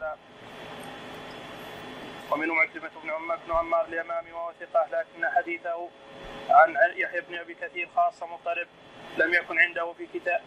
تعالى 0.00 0.16
ومنهم 2.30 2.58
عكرمة 2.58 2.90
بن 3.02 3.10
عمر 3.10 3.36
بن 3.36 3.52
عمار 3.52 3.84
اليمامي 3.84 4.32
وهو 4.32 4.52
ثقة 4.60 4.86
لكن 4.92 5.28
حديثه 5.28 5.88
عن 6.50 6.76
يحيى 6.96 7.20
بن 7.20 7.38
أبي 7.38 7.54
كثير 7.54 7.88
خاصة 7.96 8.26
مضطرب 8.26 8.66
لم 9.18 9.34
يكن 9.34 9.58
عنده 9.58 9.92
في 9.92 10.06
كتاب 10.06 10.40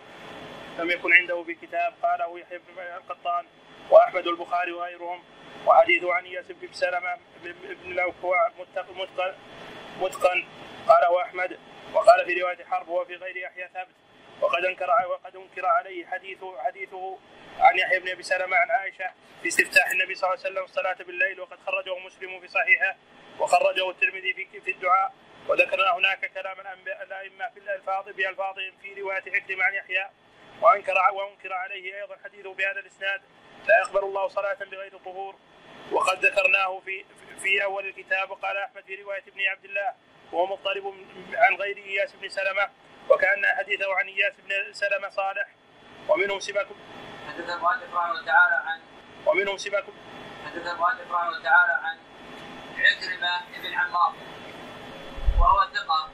لم 0.80 0.92
يكن 0.92 1.14
عنده 1.14 1.44
في 1.44 1.56
كتاب. 1.56 1.94
قاله 2.04 2.40
يحيى 2.40 2.58
بن 2.58 2.82
القطان 2.98 3.46
وأحمد 3.90 4.28
البخاري 4.28 4.72
وغيرهم. 4.72 5.24
وحديثه 5.66 6.14
عن 6.14 6.26
اياس 6.26 6.52
بن 6.52 6.74
سلمة 6.74 7.18
بن 7.44 7.92
الأكوع 7.92 8.52
متقن 8.60 9.08
متقن. 10.02 10.46
قاله 10.88 11.22
أحمد. 11.22 11.60
وقال 11.94 12.26
في 12.26 12.42
رواية 12.42 12.66
حرب 12.66 12.88
وفي 12.88 13.16
غير 13.16 13.38
يحيى 13.38 13.68
ثبت 13.68 13.96
وقد 14.42 14.66
انكر 14.66 14.90
وقد 15.10 15.36
أنكر 15.36 15.66
عليه 15.66 16.06
حديثه 16.06 16.62
حديثه 16.62 17.18
عن 17.60 17.80
يحيى 17.80 18.00
بن 18.00 18.10
أبي 18.10 18.24
سلمة 18.24 18.58
عن 18.58 18.72
عائشة 18.72 19.12
في 19.42 19.48
استفتاح 19.48 19.90
النبي 19.92 20.16
صلى 20.16 20.30
الله 20.30 20.40
عليه 20.40 20.52
وسلم 20.52 20.64
الصلاة 20.64 20.98
بالليل 21.08 21.42
وقد 21.42 21.58
خرجه 21.66 21.98
مسلم 22.00 22.40
في 22.40 22.48
صحيحه 22.48 22.96
وخرجه 23.40 23.90
الترمذي 23.90 24.34
في 24.34 24.62
في 24.62 24.72
الدعاء 24.72 25.14
وذكرنا 25.48 25.96
هناك 25.96 26.32
كلام 26.34 26.60
الأئمة 27.02 27.50
في 27.50 27.60
الألفاظ 27.60 28.06
بالفاظهم 28.10 28.72
في 28.82 29.02
رواية 29.02 29.24
عكرمه 29.28 29.64
عن 29.64 29.74
يحيى 29.74 30.10
وأنكر 30.62 30.94
وأنكر 31.14 31.54
عليه 31.54 32.02
أيضا 32.02 32.18
حديثه 32.24 32.54
بهذا 32.54 32.80
الإسناد 32.80 33.22
لا 33.68 33.80
يقبل 33.80 34.00
الله 34.00 34.28
صلاة 34.28 34.58
بغير 34.72 34.98
طهور. 34.98 35.36
وقد 35.92 36.26
ذكرناه 36.26 36.80
في 36.80 37.06
في 37.40 37.64
أول 37.64 37.86
الكتاب 37.88 38.32
وقال 38.32 38.58
أحمد 38.58 38.84
في 38.84 38.96
رواية 38.96 39.24
ابن 39.28 39.42
عبد 39.42 39.66
الله 39.66 39.94
وهو 40.32 40.46
مضطرب 40.46 40.96
عن 41.34 41.56
غير 41.56 41.78
إياس 41.78 42.14
بن 42.14 42.30
سلمة 42.30 42.70
وكأن 43.10 43.46
حديثه 43.46 43.96
عن 43.96 44.08
إياس 44.08 44.34
بن 44.48 44.74
سلمة 44.74 45.10
صالح 45.10 45.48
ومنهم 46.10 46.40
سماك 46.40 46.68
حدث 47.28 47.50
المؤلف 47.50 47.94
رحمه 47.94 48.12
الله 48.12 48.26
تعالى 48.26 48.56
عن 48.56 48.80
ومنهم 49.26 49.58
سماك 49.58 49.86
حدث 50.46 50.68
المؤلف 50.68 51.12
رحمه 51.12 51.30
الله 51.30 51.44
تعالى 51.44 51.74
عن 51.74 51.98
عكرمة 52.78 53.62
بن 53.64 53.74
عمار. 53.74 54.14
وهو 55.40 55.68
ثقة. 55.74 56.10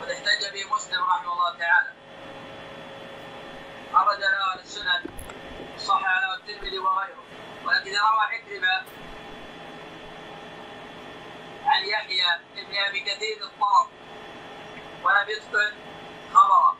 قد 0.00 0.10
احتج 0.10 0.52
به 0.52 0.74
مسلم 0.74 1.02
رحمه 1.04 1.32
الله 1.32 1.58
تعالى. 1.58 1.92
خرج 3.92 4.18
له 4.18 4.52
أهل 4.52 4.60
السنن. 4.60 5.02
صح 5.78 6.00
له 6.00 6.34
الترمذي 6.34 6.78
وغيره. 6.78 7.24
ولكن 7.64 7.90
روى 7.90 8.24
عكرمة 8.32 8.82
عن 11.66 11.84
يحيى 11.84 12.38
بن 12.56 12.76
أبي 12.88 13.00
كثير 13.00 13.36
الطرف. 13.42 13.88
ولم 15.04 15.28
يتقن 15.28 15.72
خبره 16.34 16.76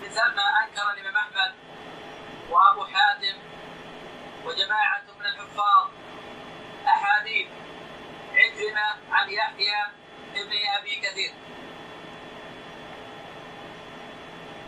ثم 0.11 0.39
أنكر 0.39 0.91
الإمام 0.91 1.17
أحمد 1.17 1.53
وأبو 2.49 2.85
حاتم 2.85 3.37
وجماعة 4.45 5.03
من 5.19 5.25
الحفاظ 5.25 5.89
أحاديث 6.87 7.47
عكرمه 8.33 8.95
عن 9.11 9.29
يحيى 9.29 9.85
بن 10.33 10.51
أبي 10.79 10.95
كثير. 10.95 11.33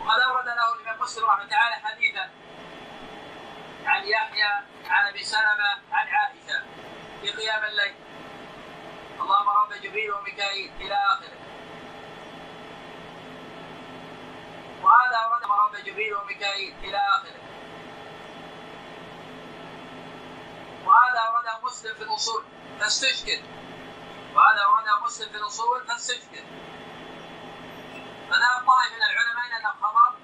وقد 0.00 0.20
أورد 0.20 0.46
له 0.46 0.74
الإمام 0.74 1.00
مسلم 1.00 1.24
رحمه 1.24 1.48
تعالى 1.48 1.74
حديثا 1.74 2.30
عن 3.86 4.04
يحيى 4.04 4.52
عن 4.88 5.06
أبي 5.08 5.24
سلمة 5.24 5.70
عن 5.92 6.08
عائشة 6.08 6.64
في 7.20 7.30
قيام 7.30 7.64
الليل. 7.64 7.94
اللهم 9.20 9.48
رب 9.48 9.72
جبريل 9.82 10.12
وميكائيل 10.12 10.72
إلى 10.80 10.94
آخره. 10.94 11.38
وهذا 14.82 15.33
اورد 15.44 15.74
رب 15.76 15.84
جبريل 15.84 16.14
وميكائيل 16.14 16.74
إلى 16.84 16.96
آخره. 16.96 17.40
وهذا 20.86 21.18
أورده 21.18 21.66
مسلم 21.66 21.94
في 21.94 22.02
الأصول 22.02 22.44
فاستشكل. 22.80 23.42
وهذا 24.34 24.60
أورده 24.60 25.04
مسلم 25.04 25.28
في 25.28 25.36
الأصول 25.36 25.86
فاستشكل. 25.86 26.44
فذهب 28.30 28.66
طائفه 28.66 28.96
من 28.96 29.02
العلماء 29.02 29.60
أن 29.60 29.66
الخبر 29.66 30.14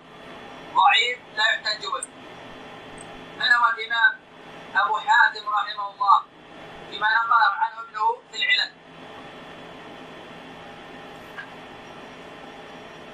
ضعيف 0.75 1.19
لا 1.37 1.45
يحتج 1.45 1.87
به. 1.87 2.07
منهم 3.37 3.65
الإمام 3.75 4.21
أبو 4.75 4.97
حاتم 4.97 5.49
رحمه 5.49 5.91
الله 5.91 6.23
فيما 6.91 7.09
نقله 7.15 7.55
عنه 7.55 7.81
ابنه 7.81 8.23
في 8.31 8.37
العلل. 8.37 8.73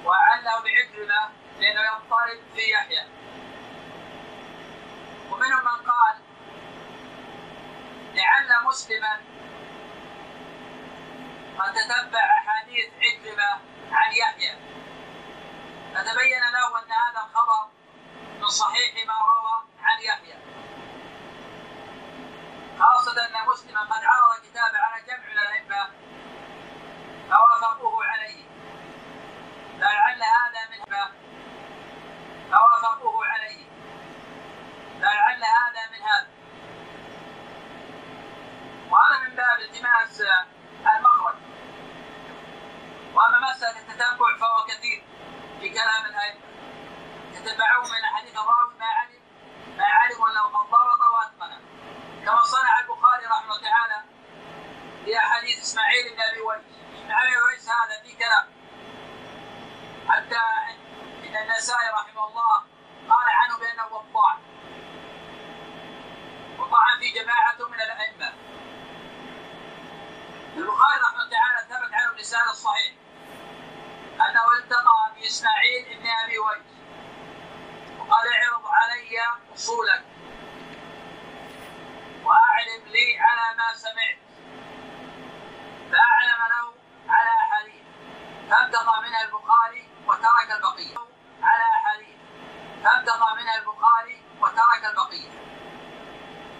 وعله 0.05 0.59
بعكرمه 0.63 1.36
لأنه 1.59 1.81
يضطرب 1.81 2.39
في 2.55 2.71
يحيى. 2.71 3.05
ومنهم 5.31 5.63
من 5.63 5.91
قال 5.91 6.15
لعل 8.13 8.65
مسلما 8.65 9.21
قد 11.59 11.73
تتبع 11.73 12.19
أحاديث 12.19 12.89
عكرمه 13.01 13.59
عن 13.91 14.11
يحيى. 14.11 14.55
فتبين 15.95 16.41
له 16.41 16.79
أن 16.79 16.91
هذا 16.91 17.21
الخبر 17.25 17.67
من 18.39 18.47
صحيح 18.47 19.07
ما 19.07 19.13
روى 19.13 19.67
عن 19.83 20.01
يحيى. 20.01 20.37
خاصة 22.79 23.25
أن 23.25 23.47
مسلما 23.47 23.81
قد 23.81 24.01
عرض 24.03 24.41
كتابه 24.43 24.79
على 24.79 25.03
جمع 25.07 25.31
الأئمة 25.31 25.89
فوافقوه 27.29 28.05
عليه. 28.05 28.43
فلعل 29.79 30.23
هذا 30.23 30.69
من 30.71 30.93
فوافقوه 32.51 33.25
عليه. 33.27 33.65
فلعل 34.99 35.43
هذا 35.43 35.89
من 35.91 36.01
هذا. 36.03 36.27
وهذا 38.89 39.19
من 39.27 39.35
باب 39.35 39.59
التماس 39.59 40.21
المخرج. 40.95 41.35
وأما 43.13 43.51
مسألة 43.51 43.79
التتبع 43.79 44.37
فهو 44.37 44.65
كثير 44.67 45.03
في 45.61 45.69
كلام 45.69 46.05
الأئمة. 46.05 46.47
يتبعون 47.33 47.91
من 47.91 48.05
حديث 48.15 48.31
الراوي 48.31 48.73
ما 48.79 48.85
علم 48.85 49.21
ما 49.77 49.85
علم 49.85 50.23
انه 50.25 50.41
قد 50.41 50.69
ضبط 50.69 51.01
واتقن 51.13 51.61
كما 52.25 52.41
صنع 52.41 52.79
البخاري 52.79 53.25
رحمه 53.25 53.55
الله 53.55 53.61
تعالى 53.61 54.03
في 55.05 55.17
أحاديث 55.17 55.61
إسماعيل 55.61 56.15
بن 56.15 56.21
أبي 56.21 56.41
ويس. 56.41 56.61
بن 56.93 57.41
ويس 57.47 57.69
هذا 57.69 58.03
في 58.03 58.15
كلام. 58.15 58.47
حتى 60.09 60.41
إن 61.27 61.37
النسائي 61.37 61.89
رحمه 61.89 62.27
الله 62.27 62.57
قال 63.09 63.27
عنه 63.29 63.57
بانه 63.59 63.85
وضاع 63.85 64.37
وطعن 66.59 66.99
في 66.99 67.11
جماعة 67.11 67.67
من 67.67 67.81
الائمه 67.81 68.33
البخاري 70.57 71.01
رحمه 71.01 71.23
الله 71.23 71.29
تعالى 71.29 71.67
اللسان 72.27 72.49
الصحيح. 72.49 72.93
انه 74.13 74.57
التقى 74.59 75.11
باسماعيل 75.15 75.99
بن 75.99 76.07
أبي 76.23 76.39
ويس 76.39 76.67
وقال 77.99 78.27
اعرض 78.27 78.65
علي 78.67 79.19
أصولك. 79.55 80.03
وأعلم 82.23 82.83
لي 82.87 83.19
على 83.19 83.57
ما 83.57 83.73
سمعت. 83.75 84.19
فأعلم 85.91 86.41
له 86.49 86.73
على 87.09 87.29
احاديث 87.29 87.83
فابتغى 88.49 89.01
منها 89.01 89.23
البخاري 89.25 89.89
وترك 90.07 90.51
البقية. 90.57 90.97
على 91.43 91.63
احاديث 91.63 92.17
فابتغى 92.83 93.35
منها 93.41 93.57
البخاري 93.57 94.23
وترك 94.41 94.85
البقية. 94.89 95.31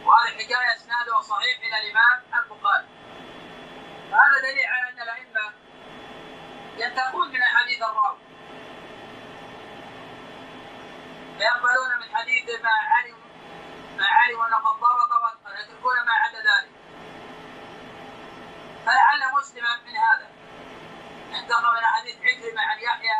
وهذه 0.05 0.29
الحكاية 0.29 0.75
اسنادها 0.75 1.22
صحيح 1.22 1.59
إلى 1.59 1.78
الإمام 1.79 2.23
البخاري. 2.34 2.88
هذا 4.11 4.39
دليل 4.41 4.66
على 4.66 4.87
إن 4.97 5.03
الائمه 5.03 5.53
ينتقون 6.78 7.30
من 7.30 7.41
احاديث 7.41 7.84
الراوي. 7.84 8.18
فيقبلون 11.38 12.00
من 12.00 12.16
حديث 12.16 12.61
ما 12.64 12.70
علم 12.70 13.16
ما 13.97 14.05
علم 14.08 14.41
قد 14.41 14.79
ضبط 14.79 15.11
واتقن 15.23 15.61
يتركون 15.61 15.96
ما 16.05 16.14
عدا 16.14 16.38
ذلك. 16.38 16.72
فلعل 18.85 19.34
مسلما 19.40 19.76
من 19.85 19.97
هذا. 19.97 20.28
انتقى 21.40 21.73
من 21.73 21.85
حديث 21.85 22.16
عكرمه 22.22 22.61
عن 22.61 22.79
يحيى 22.79 23.20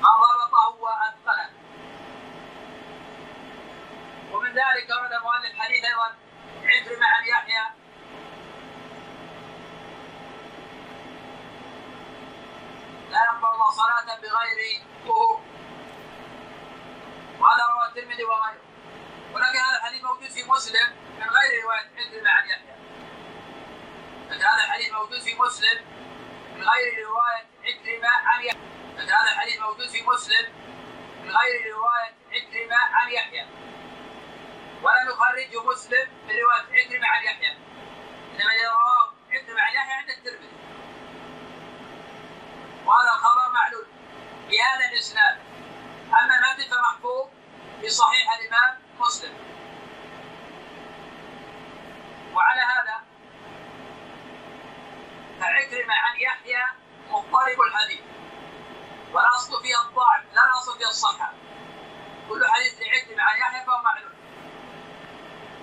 ما 0.00 0.08
ضبطه 0.08 0.80
واتقنه 0.80 1.50
ومن 4.32 4.48
ذلك 4.48 4.88
ورد 4.90 5.12
المؤلف 5.12 5.58
حديث 5.58 5.84
أيضا 5.84 6.16
عكرمه 6.64 7.06
عن 7.06 7.24
يحيى 7.26 7.78
لا 13.10 13.24
يقبل 13.24 13.46
الله 13.54 13.70
صلاة 13.70 13.98
بغير 14.22 14.82
طهور. 15.06 15.40
وهذا 17.40 17.64
رواه 17.74 17.88
الترمذي 17.88 18.24
وغيره. 18.24 18.68
ولكن 19.34 19.58
هذا 19.58 19.76
الحديث 19.76 20.02
موجود 20.04 20.30
في 20.30 20.44
مسلم 20.44 20.86
من 21.18 21.26
غير 21.28 21.62
رواية 21.64 21.90
عكرمة 21.96 22.30
عن 22.30 22.48
يحيى 22.48 22.74
لكن 24.30 24.44
هذا 24.44 24.64
الحديث 24.64 24.92
موجود 24.92 25.20
في 25.20 25.34
مسلم 25.34 25.84
من 26.56 26.62
غير 26.68 27.06
رواية 27.06 27.46
عكرمة 27.64 28.08
عن 28.08 28.44
يحيى 28.44 28.60
لكن 28.96 29.12
هذا 29.12 29.32
الحديث 29.32 29.60
موجود 29.60 29.88
في 29.88 30.02
مسلم 30.02 30.52
من 31.22 31.30
غير 31.30 31.74
رواية 31.74 32.14
عكرمة 32.32 32.78
ولم 34.82 35.10
يخرجه 35.10 35.62
مسلم 35.62 36.08
من 36.28 36.30
رواية 36.30 36.84
عكرمه 36.84 37.06
عن 37.08 37.24
يحيى 37.24 37.56
إنما 38.32 38.52
اذا 38.54 38.68
رواه 38.68 39.12
عكرمه 39.30 39.60
عن 39.60 39.74
يحيى 39.74 39.92
عند 39.92 40.10
الترمذي. 40.10 40.48
وهذا 42.86 43.10
الخبر 43.14 43.52
معلول. 43.52 43.86
بهذا 44.48 44.84
الإسناد. 44.92 45.38
أما 46.08 46.34
المتن 46.36 46.70
فمحفوظ 46.70 47.28
في 47.80 47.88
صحيح 47.88 48.38
الإمام 48.38 48.78
مسلم. 49.00 49.34
وعلى 52.34 52.60
هذا 52.60 53.00
فعكرمة 55.40 55.94
عن 55.94 56.20
يحيى 56.20 56.66
مضطرب 57.10 57.60
الحديث. 57.68 58.00
والأصل 59.12 59.62
فيها 59.62 59.82
الضعف 59.88 60.24
لا 60.34 60.44
الأصل 60.44 60.78
فيها 60.78 60.88
الصحة. 60.88 61.32
كل 62.28 62.46
حديث 62.46 62.80
لعكرمة 62.80 63.22
عن 63.22 63.38
يحيى 63.38 63.66
فهو 63.66 63.82
معلول 63.82 64.12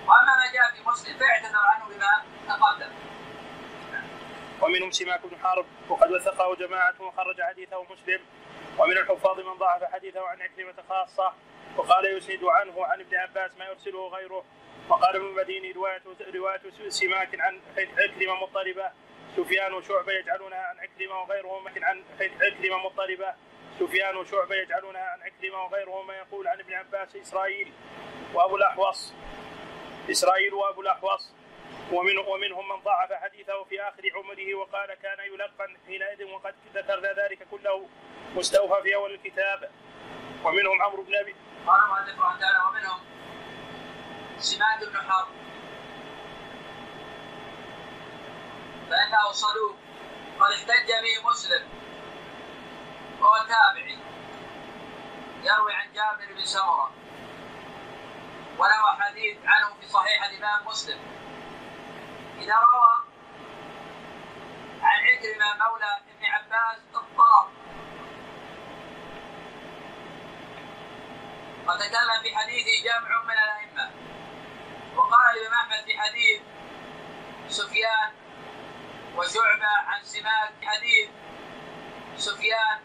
وأما 0.06 0.36
ما 0.36 0.52
جاء 0.52 0.72
في 0.74 0.90
مسلم 0.90 1.18
فاعتذر 1.18 1.58
عنه 1.58 1.84
بما 1.84 2.24
تقدم. 2.48 2.92
ومنهم 4.62 4.90
سماك 4.90 5.26
بن 5.26 5.38
حرب 5.38 5.66
وقد 5.88 6.12
وثقه 6.12 6.54
جماعة 6.54 6.94
وخرج 7.00 7.42
حديثه 7.42 7.82
مسلم. 7.82 8.20
ومن 8.78 8.98
الحفاظ 8.98 9.40
من 9.40 9.52
ضعف 9.52 9.84
حديثه 9.84 10.28
عن 10.28 10.42
عكرمة 10.42 10.74
خاصة 10.88 11.32
وقال 11.76 12.16
يسند 12.16 12.44
عنه 12.44 12.86
عن 12.86 13.00
ابن 13.00 13.16
عباس 13.16 13.56
ما 13.58 13.64
يرسله 13.64 14.08
غيره. 14.08 14.44
وقال 14.88 15.16
ابن 15.16 15.26
المديني 15.26 15.72
رواية 15.72 16.02
رواية 16.34 16.60
سماك 16.88 17.40
عن 17.40 17.60
عكرمة 17.78 18.34
مضطربة. 18.34 18.90
سفيان 19.36 19.72
وشعبة 19.72 20.12
يجعلونها 20.12 20.58
عن 20.58 20.78
عكرمة 20.78 21.20
وغيرهم 21.20 21.68
عن 21.68 22.04
عكرمة 22.20 22.78
مضطربة. 22.78 23.34
سفيان 23.78 24.16
وشعبة 24.16 24.54
يجعلونها 24.54 25.02
عن 25.02 25.22
عكرمة 25.22 25.64
وغيرهم 25.64 26.06
ما 26.06 26.16
يقول 26.16 26.48
عن 26.48 26.60
ابن 26.60 26.74
عباس 26.74 27.16
إسرائيل 27.16 27.72
وأبو 28.34 28.56
الأحوص. 28.56 29.14
إسرائيل 30.10 30.54
وأبو 30.54 30.80
الأحوص. 30.80 31.34
ومن 31.92 32.18
ومنهم 32.18 32.68
من 32.68 32.76
ضعف 32.84 33.12
حديثه 33.12 33.64
في 33.64 33.82
آخر 33.82 34.02
عمره 34.14 34.54
وقال 34.54 34.94
كان 34.94 35.18
يلقن 35.32 35.76
حينئذ 35.86 36.24
وقد 36.24 36.54
ذكرنا 36.74 37.12
ذلك 37.12 37.46
كله 37.50 37.88
مستوفى 38.34 38.82
في 38.82 38.94
أول 38.94 39.14
الكتاب. 39.14 39.70
ومنهم 40.44 40.82
عمرو 40.82 41.02
بن 41.02 41.16
أبي 41.16 41.34
قال 41.66 41.82
المؤلف 41.82 42.20
رحمه 42.20 42.34
الله 42.34 42.68
ومنهم 42.68 43.00
سمات 44.38 44.84
بن 44.88 44.96
حرب. 45.10 45.28
فإنه 48.90 49.32
صدوق. 49.32 49.76
قد 50.40 50.52
احتج 50.52 50.88
به 50.88 51.30
مسلم. 51.30 51.68
وهو 53.20 53.36
تابعي. 53.36 53.98
يروي 55.42 55.72
عن 55.72 55.92
جابر 55.92 56.32
بن 56.34 56.44
سمرة. 56.44 56.90
وله 58.58 59.00
حديث 59.00 59.36
عنه 59.44 59.74
في 59.80 59.86
صحيح 59.88 60.24
الإمام 60.24 60.66
مسلم. 60.66 61.25
إذا 62.40 62.54
روى 62.54 62.94
عن 64.82 65.00
عكرمة 65.02 65.68
مولى 65.68 65.96
ابن 66.08 66.24
عباس 66.24 66.80
اضطرب. 66.94 67.48
وتكلم 71.66 72.22
في 72.22 72.36
حديثه 72.36 72.84
جمع 72.84 73.22
من 73.22 73.32
الأئمة. 73.32 73.90
وقال 74.96 75.38
الإمام 75.38 75.54
أحمد 75.54 75.84
في 75.84 75.98
حديث 75.98 76.40
سفيان 77.48 78.12
وشعبة 79.16 79.72
عن 79.86 80.02
سماك 80.02 80.52
حديث 80.64 81.08
سفيان 82.16 82.80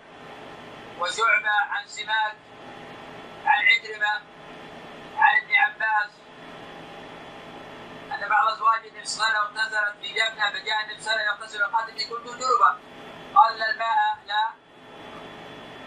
وشعبة 1.00 1.52
عن 1.70 1.88
سماك 1.88 2.36
عن 3.46 3.66
عكرمة 3.66 4.22
عن 5.18 5.38
ابن 5.38 5.56
عباس. 5.56 6.12
أن 8.22 8.30
بعض 8.30 8.48
أزواج 8.48 8.86
النبي 8.88 9.06
صلى 9.06 9.28
الله 9.28 9.40
عليه 9.40 9.50
وسلم 9.52 10.02
في 10.02 10.08
جبنه 10.14 10.50
فجاء 10.50 10.82
النبي 10.84 11.02
صلى 11.02 11.14
الله 11.14 11.24
عليه 11.24 11.32
وسلم 11.32 11.42
يغتسل 11.42 11.64
وقال 11.64 11.86
كنت 11.88 12.28
جنبا 12.28 12.80
قال 13.36 13.64
الماء 13.64 14.18
لا 14.28 14.50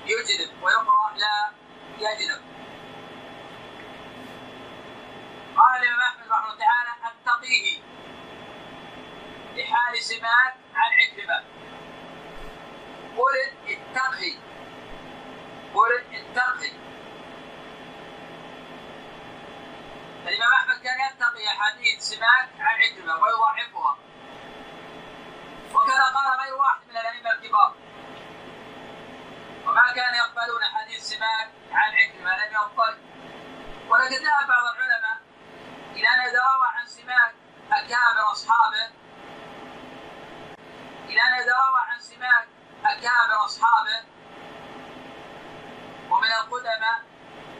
يجنب 0.06 0.62
ويقرأ 0.62 1.12
لا 1.16 1.50
يجنب 1.98 2.42
قال 5.56 5.82
الإمام 5.82 6.00
أحمد 6.00 6.28
رحمه 6.30 6.52
الله 6.52 6.58
تعالى 6.58 6.90
اتقيه 7.04 7.82
لحال 9.54 10.02
سماك 10.02 10.54
عن 10.74 10.90
عكرمه 10.92 11.44
قل 13.16 13.36
اتقي 13.68 14.38
قل 15.74 16.04
اتقي. 16.12 16.83
الإمام 20.28 20.52
أحمد 20.52 20.82
كان 20.82 21.00
يتقي 21.00 21.46
أحاديث 21.46 22.02
سماك 22.02 22.48
عن 22.58 22.82
عكرمة 22.82 23.14
ويضعفها. 23.14 23.96
وكذا 25.74 26.04
قال 26.14 26.40
غير 26.40 26.54
واحد 26.54 26.80
من 26.88 26.96
الأئمة 26.96 27.32
الكبار. 27.32 27.74
وما 29.66 29.92
كان 29.92 30.14
يقبلون 30.14 30.64
حديث 30.64 31.02
سماك 31.02 31.48
عن 31.72 31.92
عكرمة 31.94 32.46
لم 32.46 32.52
يقبل. 32.52 32.98
ولكن 33.88 34.14
ذهب 34.14 34.48
بعض 34.48 34.64
العلماء 34.74 35.18
إلى 35.92 36.08
أن 36.08 36.20
إذا 36.20 36.42
روى 36.54 36.68
عن 36.76 36.86
سماك 36.86 37.34
أكابر 37.72 38.32
أصحابه. 38.32 38.90
إلى 41.08 41.20
أن 41.20 41.32
إذا 41.32 41.52
روى 41.52 41.80
عن 41.80 42.00
سماك 42.00 42.48
أكابر 42.84 43.44
أصحابه. 43.44 44.04
ومن 46.10 46.32
القدماء 46.40 47.02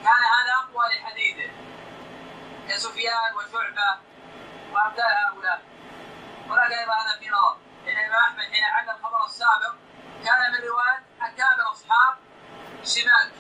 كان 0.05 0.23
هذا 0.37 0.53
أقوى 0.63 0.87
لحديثه. 0.89 1.74
كسفيان 2.69 3.35
وشعبة 3.37 4.01
وأمثال 4.73 5.13
هؤلاء. 5.27 5.63
ولكن 6.49 6.75
أيضا 6.75 6.93
هذا 6.93 7.19
في 7.19 7.29
نظر 7.29 7.57
لأن 7.87 7.97
الإمام 7.97 8.23
أحمد 8.23 8.53
حين 8.53 8.65
عد 8.65 8.89
الخبر 8.89 9.27
السابق 9.27 9.75
كان 10.25 10.53
من 10.53 10.69
رواية 10.69 11.03
أكابر 11.21 11.73
أصحاب 11.73 12.15
سماك 12.83 13.33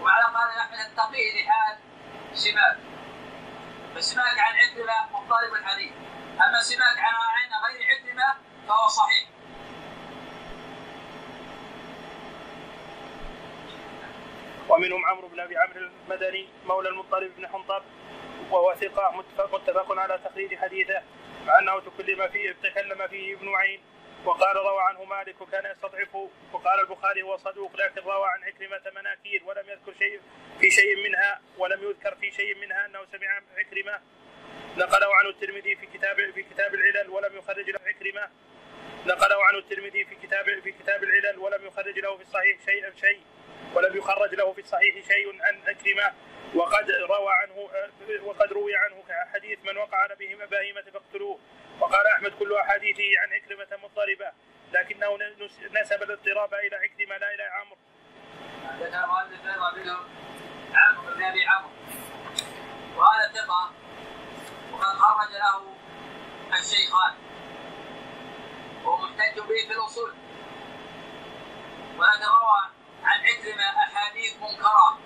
وعلى 0.00 0.24
قال 0.24 0.58
أحمد 0.58 0.78
التقيه 0.78 1.42
لحال 1.42 1.78
سماك 2.34 2.78
فسماك 3.94 4.38
عن 4.38 4.54
عكرمة 4.56 5.06
مضطرب 5.12 5.54
الحديث. 5.54 5.92
أما 6.34 6.60
سماك 6.60 6.98
عن 6.98 7.14
غير 7.64 7.86
عكرمة 7.90 8.34
فهو 8.68 8.88
صحيح. 8.88 9.28
ومنهم 14.68 15.06
عمرو 15.06 15.28
بن 15.28 15.40
أبي 15.40 15.56
عمرو 15.56 15.80
المدني 15.80 16.48
مولى 16.66 16.88
المطلب 16.88 17.36
بن 17.36 17.48
حنطب 17.48 17.82
وهو 18.50 18.74
ثقة 18.74 19.16
متفق, 19.16 19.54
متفق 19.54 19.98
على 19.98 20.18
تخريج 20.24 20.54
حديثه 20.54 21.02
مع 21.46 21.58
أنه 21.58 21.80
تكلم 21.80 22.28
فيه 22.28 22.56
تكلم 22.62 23.08
فيه 23.08 23.34
ابن 23.34 23.48
معين 23.48 23.80
وقال 24.24 24.56
روى 24.56 24.82
عنه 24.82 25.04
مالك 25.04 25.40
وكان 25.40 25.72
يستضعفه 25.72 26.30
وقال 26.52 26.80
البخاري 26.80 27.22
هو 27.22 27.36
صدوق 27.36 27.76
لكن 27.76 28.00
روى 28.00 28.26
عن 28.28 28.44
عكرمة 28.44 29.00
مناكير 29.00 29.42
ولم 29.44 29.68
يذكر 29.68 29.94
شيء 29.98 30.20
في 30.60 30.70
شيء 30.70 30.96
منها 31.08 31.40
ولم 31.58 31.82
يذكر 31.82 32.14
في 32.14 32.30
شيء 32.30 32.58
منها 32.58 32.86
أنه 32.86 32.98
سمع 33.12 33.40
عكرمة. 33.56 34.00
نقله 34.76 35.16
عنه 35.16 35.28
الترمذي 35.28 35.76
في 35.76 35.86
كتاب 35.86 36.16
في 36.34 36.42
كتاب 36.42 36.74
العلل 36.74 37.10
ولم 37.10 37.36
يخرج 37.36 37.70
له 37.70 37.80
عكرمة. 37.86 38.28
نقله 39.08 39.44
عنه 39.46 39.58
الترمذي 39.58 40.04
في 40.04 40.14
كتاب 40.14 40.44
في 40.64 40.72
كتاب 40.72 41.02
العلل 41.02 41.38
ولم 41.38 41.66
يخرج 41.66 41.98
له 41.98 42.16
في 42.16 42.22
الصحيح 42.22 42.56
شيئا 42.64 42.92
شيء 43.00 43.20
ولم 43.74 43.96
يخرج 43.96 44.34
له 44.34 44.52
في 44.52 44.60
الصحيح 44.60 44.94
شيء 45.08 45.42
عن 45.42 45.60
أكرمة. 45.68 46.12
وقد 46.54 46.90
روى 46.90 47.32
عنه 47.32 47.70
وقد 48.22 48.52
روي 48.52 48.76
عنه 48.76 49.04
حديث 49.34 49.58
من 49.64 49.76
وقع 49.76 49.98
على 49.98 50.14
بهم 50.14 50.46
بهيمة 50.46 50.82
فاقتلوه. 50.82 51.38
وقال 51.80 52.06
أحمد 52.06 52.32
كل 52.38 52.56
أحاديثه 52.56 53.20
عن 53.20 53.32
عكرمة 53.32 53.68
مضطربة 53.82 54.32
لكنه 54.72 55.18
نسب 55.80 56.02
الاضطراب 56.02 56.54
إلى 56.54 56.76
عكرمة 56.76 57.16
لا 57.18 57.34
إلى 57.34 57.42
عمرو. 57.42 57.76
عمرو 60.74 61.14
بن 61.14 61.22
أبي 61.22 61.44
عمرو. 61.44 61.70
وهذا 62.96 63.32
ثقة 63.34 63.72
وقد 64.72 64.96
خرج 64.96 65.30
له 65.32 65.74
الشيخان. 66.58 67.27
وهو 68.88 69.06
محتج 69.06 69.40
به 69.40 69.66
في 69.68 69.72
الأصول. 69.72 70.14
ولكن 71.98 72.24
روى 72.24 72.60
عن 73.04 73.20
عكرمة 73.20 73.68
أحاديث 73.84 74.36
منكرة. 74.36 74.98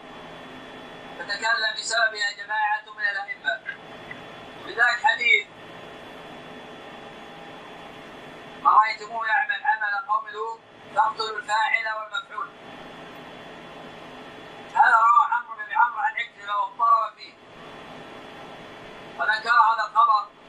فتكلم 1.19 1.75
بسببها 1.77 2.33
جماعة 2.45 2.85
من 2.97 3.05
الأئمة. 3.11 3.61
وبذلك 4.63 5.05
حديث. 5.05 5.47
ما 8.63 8.71
رأيتموه 8.71 9.27
يعمل 9.27 9.65
عمل 9.65 10.07
قوم 10.09 10.29
لوط 10.29 10.61
تقتل 10.95 11.37
الفاعل 11.37 11.87
والمفعول. 11.97 12.49
هذا 14.75 14.97
روى 14.97 15.33
عمرو 15.33 15.57
بن 15.57 15.73
عمرو 15.75 15.99
عن 15.99 16.13
عكرمة 16.13 16.57
واضطرب 16.61 17.17
فيه. 17.17 17.33
فذكر 19.19 19.51
هذا 19.51 19.91
الخبر 19.91 20.42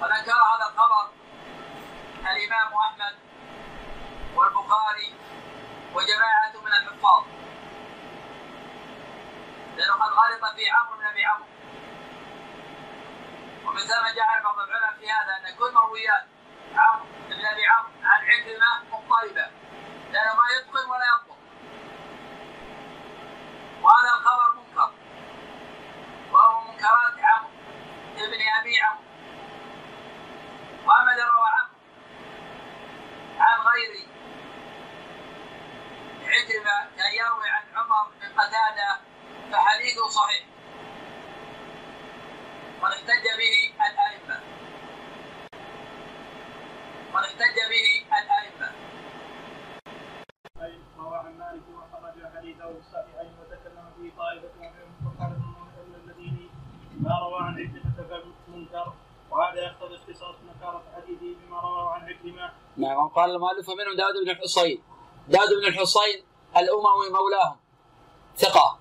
فذكر 0.00 0.32
هذا 0.32 0.66
الخبر 0.70 1.10
الإمام 2.20 2.74
أحمد 2.74 3.16
والبخاري 4.34 5.14
وجماعة 5.94 6.52
من 6.64 6.72
الحفاظ. 6.72 7.24
لأنه 9.76 9.94
قد 9.94 10.12
غلط 10.12 10.54
في 10.54 10.70
عمرو 10.70 10.98
بن 10.98 11.06
أبي 11.06 11.24
عمرو. 11.24 11.46
ومن 13.66 13.80
ثم 13.80 14.04
جعل 14.16 14.42
بعض 14.44 14.58
العلماء 14.58 14.92
في 14.98 15.10
هذا 15.10 15.36
أن 15.36 15.56
كل 15.58 15.72
مرويات 15.74 16.24
عمرو 16.76 17.06
بن 17.28 17.46
أبي 17.46 17.66
عمرو 17.66 17.90
عن 18.02 18.20
عكرمة 18.24 18.84
مضطربة. 18.92 19.50
لأنه 20.12 20.34
ما 20.34 20.44
يتقن 20.56 20.88
ولا 20.90 21.04
يضبط 21.12 21.38
وهذا 23.82 24.10
الخبر 24.18 24.54
منكر. 24.54 24.90
وهو 26.32 26.60
منكرات 26.60 27.18
عمرو 27.18 27.50
ابن 28.16 28.40
أبي 28.60 28.80
عمرو 28.80 29.08
وأما 30.86 31.12
روى 31.12 31.48
عمرو 31.56 31.78
عن 33.38 33.60
غير 33.60 34.08
كان 36.96 37.12
يروي 37.20 37.48
عن 37.48 37.62
عمر 37.74 38.10
بن 38.20 38.40
قتادة 38.40 39.00
فحديثه 39.52 40.08
صحيح. 40.08 40.44
قد 42.82 42.92
احتج 42.92 43.24
به 43.40 43.56
الأئمة. 43.86 44.40
قد 47.14 47.24
احتج 47.24 47.56
به 47.70 47.88
الأئمة. 48.18 48.72
روى 50.98 51.18
عن 51.18 51.38
مالك 51.38 51.62
وخرج 51.74 52.36
حديثه 52.36 52.70
الصحيحين 52.70 53.32
وتكلم 53.40 53.92
فيه 53.96 54.10
طائفة 54.16 54.50
منهم 54.58 54.90
فقال 55.04 55.30
من 55.88 55.94
الذين 56.04 56.50
ما 57.00 57.18
روى 57.18 57.40
عن 57.40 57.58
فمنكر 58.58 58.92
وهذا 59.30 59.60
يقتضي 59.60 59.96
اختصاص 59.96 60.36
نكارة 60.48 60.82
حديثه 60.96 61.34
بما 61.40 61.60
رواه 61.60 61.92
عن 61.92 62.08
عكرمة. 62.08 62.52
نعم 62.76 63.08
قال 63.08 63.30
المؤلف 63.30 63.70
منهم 63.70 63.96
داود 63.96 64.14
بن 64.24 64.30
الحصين. 64.30 64.82
داود 65.28 65.48
بن 65.48 65.66
الحصين 65.66 66.24
الأموي 66.56 67.10
مولاهم. 67.10 67.56
ثقة. 68.36 68.78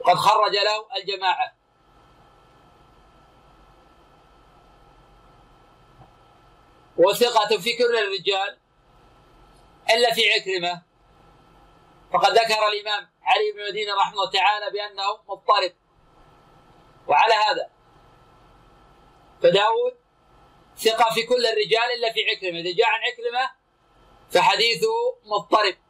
وقد 0.00 0.14
خرج 0.14 0.52
له 0.52 0.86
الجماعة. 0.96 1.54
وثقة 6.96 7.58
في 7.58 7.76
كل 7.76 7.96
الرجال. 7.96 8.58
إلا 9.90 10.14
في 10.14 10.22
عكرمة. 10.32 10.82
فقد 12.12 12.32
ذكر 12.32 12.68
الإمام 12.68 13.10
علي 13.22 13.52
بن 13.52 13.68
مدينة 13.68 13.94
رحمه 13.94 14.12
الله 14.12 14.30
تعالى 14.30 14.70
بأنه 14.70 15.18
مضطرب. 15.28 15.72
وعلى 17.06 17.34
هذا. 17.34 17.70
فداود 19.42 19.96
ثقة 20.76 21.14
في 21.14 21.22
كل 21.22 21.46
الرجال 21.46 21.90
إلا 21.98 22.12
في 22.12 22.20
عكرمة. 22.30 22.58
إذا 22.58 22.76
جاء 22.76 22.88
عن 22.88 23.00
عكرمة 23.00 23.50
فحديثه 24.30 25.16
مضطرب. 25.24 25.83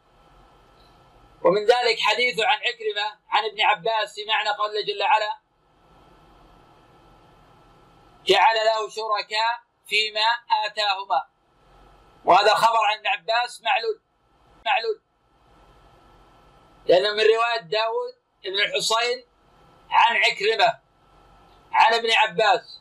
ومن 1.45 1.65
ذلك 1.65 2.01
حديثه 2.01 2.47
عن 2.47 2.59
عكرمة 2.59 3.19
عن 3.29 3.45
ابن 3.45 3.61
عباس 3.61 4.15
في 4.15 4.25
معنى 4.25 4.49
قوله 4.49 4.85
جل 4.85 5.03
وعلا 5.03 5.39
جعل 8.27 8.57
له 8.57 8.89
شركاء 8.89 9.61
فيما 9.87 10.27
آتاهما. 10.67 11.29
وهذا 12.25 12.55
خبر 12.55 12.79
عن 12.85 12.99
ابن 12.99 13.07
عباس 13.07 13.63
معلول 13.63 14.01
معلول. 14.67 15.01
لأنه 16.87 17.11
من 17.11 17.21
رواية 17.21 17.61
داود 17.61 18.15
بن 18.45 18.61
الحصين 18.61 19.25
عن 19.91 20.17
عكرمة 20.17 20.81
عن 21.73 21.95
ابن 21.95 22.11
عباس. 22.13 22.81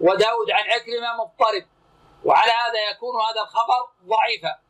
وداود 0.00 0.50
عن 0.50 0.70
عكرمة 0.70 1.16
مضطرب. 1.24 1.66
وعلى 2.24 2.52
هذا 2.52 2.90
يكون 2.90 3.14
هذا 3.20 3.42
الخبر 3.42 3.90
ضعيفا. 4.04 4.65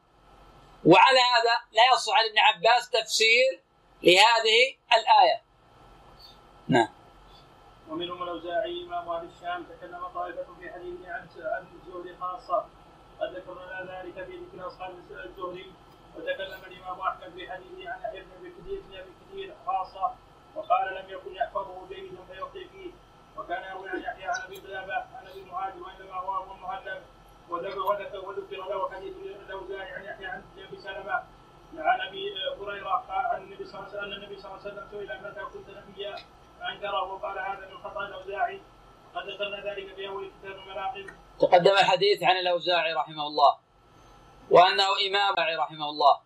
وعلى 0.87 1.19
هذا 1.19 1.55
لا 1.73 1.83
يصح 1.95 2.15
عن 2.19 2.25
ابن 2.25 2.39
عباس 2.39 2.91
تفسير 2.91 3.63
لهذه 4.03 4.63
الآية. 4.93 5.43
نعم. 6.69 6.89
ومنهم 7.89 8.23
الأوزاعي 8.23 8.85
إمام 8.85 9.09
أهل 9.09 9.29
الشام 9.37 9.65
تكلم 9.65 10.07
طائفة 10.15 10.47
في 10.61 10.73
حديث 10.73 11.09
عن 11.09 11.67
الزهري 11.75 12.17
خاصة. 12.21 12.67
قد 13.21 13.37
ذكرنا 13.37 13.81
ذلك 13.93 14.27
في 14.27 14.37
ذكر 14.37 14.67
أصحاب 14.67 14.95
الزهري. 15.11 15.73
وتكلم 16.17 16.61
الإمام 16.67 17.01
أحمد 17.01 17.33
في 17.35 17.51
حديث 17.51 17.87
عن 17.87 18.03
يحيى 18.03 18.21
بن 18.21 18.53
كثير 18.59 18.83
بن 18.89 18.97
أبي 18.97 19.13
كثير 19.31 19.55
خاصة. 19.67 20.15
وقال 20.55 20.95
لم 20.95 21.11
يكن 21.11 21.37
يحفظه 21.37 21.89
جيد 21.89 22.19
فيخطئ 22.31 22.69
فيه. 22.69 22.91
وكان 23.37 23.65
يروي 23.71 23.91
عن 23.91 24.01
يحيى 24.01 24.25
عن 24.25 24.43
أبي 24.43 24.57
قلابة 24.57 24.95
عن 24.95 25.27
أبي 25.27 25.45
معاذ 25.45 25.81
وإنما 25.81 26.15
هو 26.15 26.43
ابو 26.43 26.55
مهلب. 26.55 27.03
وذكر 27.49 28.57
له 28.57 28.91
حديث 28.91 29.17
الاوزاعي 29.47 29.93
عن 29.93 30.05
يحيى 30.05 30.27
عن 30.27 30.43
ابي 30.59 30.77
سلمه 30.77 31.23
عن 31.79 32.01
أبي 32.01 32.35
هريرة 32.61 33.05
عن 33.09 33.43
النبي 33.43 33.65
صلى 33.65 33.81
الله 33.81 33.89
عليه 33.89 33.99
وسلم 33.99 34.13
النبي 34.13 34.37
صلى 34.41 34.51
الله 34.51 34.63
عليه 34.65 34.73
وسلم 34.73 34.89
سئل 34.91 35.31
متى 35.31 35.41
كنت 35.41 35.77
نبيا؟ 35.89 36.17
فأنكره 36.61 37.03
وقال 37.03 37.39
هذا 37.39 37.69
من 37.71 37.79
خطأ 37.85 38.07
الأوزاعي. 38.07 38.61
قد 39.15 39.31
ذكرنا 39.31 39.73
ذلك 39.73 39.95
في 39.95 40.09
أول 40.09 40.31
كتاب 40.41 40.59
المناقب 40.59 41.07
تقدم 41.41 41.73
الحديث 41.73 42.23
عن 42.23 42.37
الأوزاعي 42.37 42.93
رحمه 42.93 43.27
الله 43.27 43.59
وأنه 44.51 44.85
إمام 45.09 45.59
رحمه 45.59 45.91
الله 45.91 46.21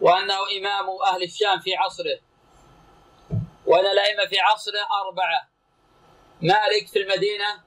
وأنه 0.00 0.38
إمام 0.58 0.86
أهل 1.06 1.22
الشام 1.22 1.60
في 1.60 1.76
عصره 1.76 2.18
وأن 3.66 3.86
الأئمة 3.86 4.26
في 4.26 4.40
عصره 4.40 4.80
أربعة 5.06 5.48
مالك 6.42 6.88
في 6.88 6.98
المدينة 6.98 7.62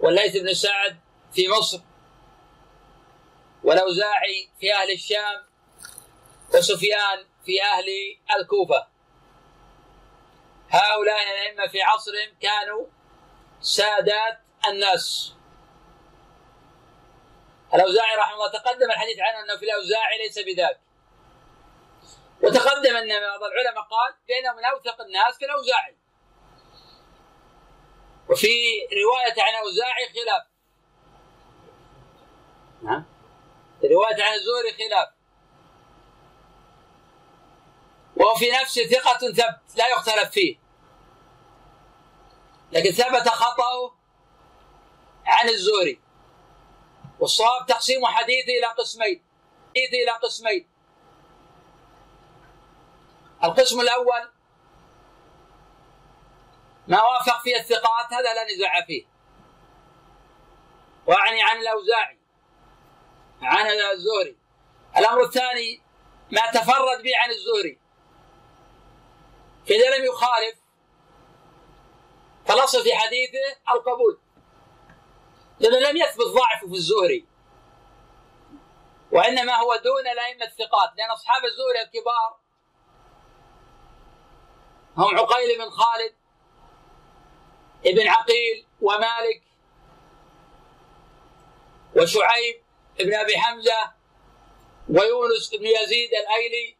والليث 0.00 0.36
بن 0.36 0.54
سعد 0.54 1.00
في 1.32 1.48
مصر 1.48 1.80
والأوزاعي 3.64 4.48
في 4.60 4.74
أهل 4.74 4.90
الشام 4.92 5.49
وسفيان 6.54 7.26
في 7.44 7.62
أهل 7.62 7.86
الكوفة. 8.40 8.86
هؤلاء 10.70 11.22
الأئمة 11.22 11.66
في 11.72 11.82
عصرهم 11.82 12.36
كانوا 12.42 12.86
سادات 13.60 14.38
الناس. 14.68 15.34
الأوزاعي 17.74 18.16
رحمه 18.16 18.34
الله 18.34 18.48
تقدم 18.52 18.90
الحديث 18.90 19.18
عنه 19.20 19.44
أنه 19.44 19.56
في 19.56 19.64
الأوزاعي 19.64 20.18
ليس 20.18 20.38
بذاك. 20.38 20.80
وتقدم 22.42 22.96
أن 22.96 23.08
بعض 23.08 23.42
العلماء 23.42 23.84
قال 23.84 24.14
بأنه 24.28 24.56
من 24.56 24.64
أوثق 24.64 25.00
الناس 25.00 25.36
في 25.38 25.44
الأوزاعي 25.44 25.96
وفي 28.28 28.48
رواية 29.04 29.42
عن 29.42 29.54
أوزاعي 29.54 30.08
خلاف. 30.08 30.42
نعم. 32.82 33.04
رواية 33.84 34.22
عن 34.24 34.32
الزهري 34.34 34.88
خلاف. 34.88 35.19
وهو 38.20 38.34
في 38.34 38.50
نفسه 38.50 38.86
ثقة 38.86 39.18
ثبت 39.18 39.76
لا 39.76 39.88
يختلف 39.88 40.30
فيه. 40.30 40.58
لكن 42.72 42.90
ثبت 42.90 43.28
خطأه 43.28 43.94
عن 45.26 45.48
الزهري 45.48 46.00
والصواب 47.20 47.66
تقسيم 47.66 48.06
حديثه 48.06 48.52
إلى 48.58 48.66
قسمين. 48.66 49.22
حديثه 49.70 50.02
إلى 50.02 50.10
قسمين. 50.10 50.68
القسم 53.44 53.80
الأول 53.80 54.30
ما 56.88 57.02
وافق 57.02 57.42
فيه 57.42 57.56
الثقات 57.56 58.12
هذا 58.12 58.34
لا 58.34 58.54
نزاع 58.54 58.86
فيه. 58.86 59.04
وأعني 61.06 61.42
عن 61.42 61.56
الأوزاعي 61.56 62.18
عن 63.42 63.66
الزهري 63.66 64.36
الأمر 64.96 65.22
الثاني 65.22 65.82
ما 66.30 66.46
تفرد 66.46 67.02
به 67.02 67.10
عن 67.18 67.30
الزهري 67.30 67.79
فإذا 69.66 69.98
لم 69.98 70.04
يخالف 70.04 70.58
فالأصل 72.46 72.82
في 72.82 72.94
حديثه 72.94 73.56
القبول. 73.74 74.18
لأنه 75.60 75.78
لم 75.78 75.96
يثبت 75.96 76.26
ضعفه 76.26 76.66
في 76.68 76.74
الزهري. 76.74 77.26
وإنما 79.12 79.56
هو 79.56 79.76
دون 79.76 80.08
الأئمة 80.12 80.44
الثقات. 80.44 80.90
لأن 80.96 81.10
أصحاب 81.10 81.42
الزهري 81.44 81.82
الكبار 81.82 82.40
هم 84.96 85.18
عقيل 85.18 85.58
بن 85.58 85.70
خالد 85.70 86.14
ابن 87.86 88.08
عقيل 88.08 88.66
ومالك 88.80 89.42
وشعيب 91.96 92.62
بن 92.98 93.14
أبي 93.14 93.38
حمزة 93.38 93.92
ويونس 94.88 95.50
بن 95.54 95.66
يزيد 95.66 96.10
الأيلي 96.14 96.76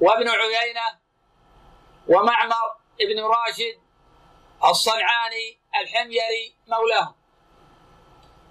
وابن 0.00 0.28
عيينة 0.28 1.03
ومعمر 2.08 2.76
بن 3.00 3.20
راشد 3.20 3.80
الصنعاني 4.64 5.58
الحميري 5.80 6.56
مولاهم. 6.66 7.14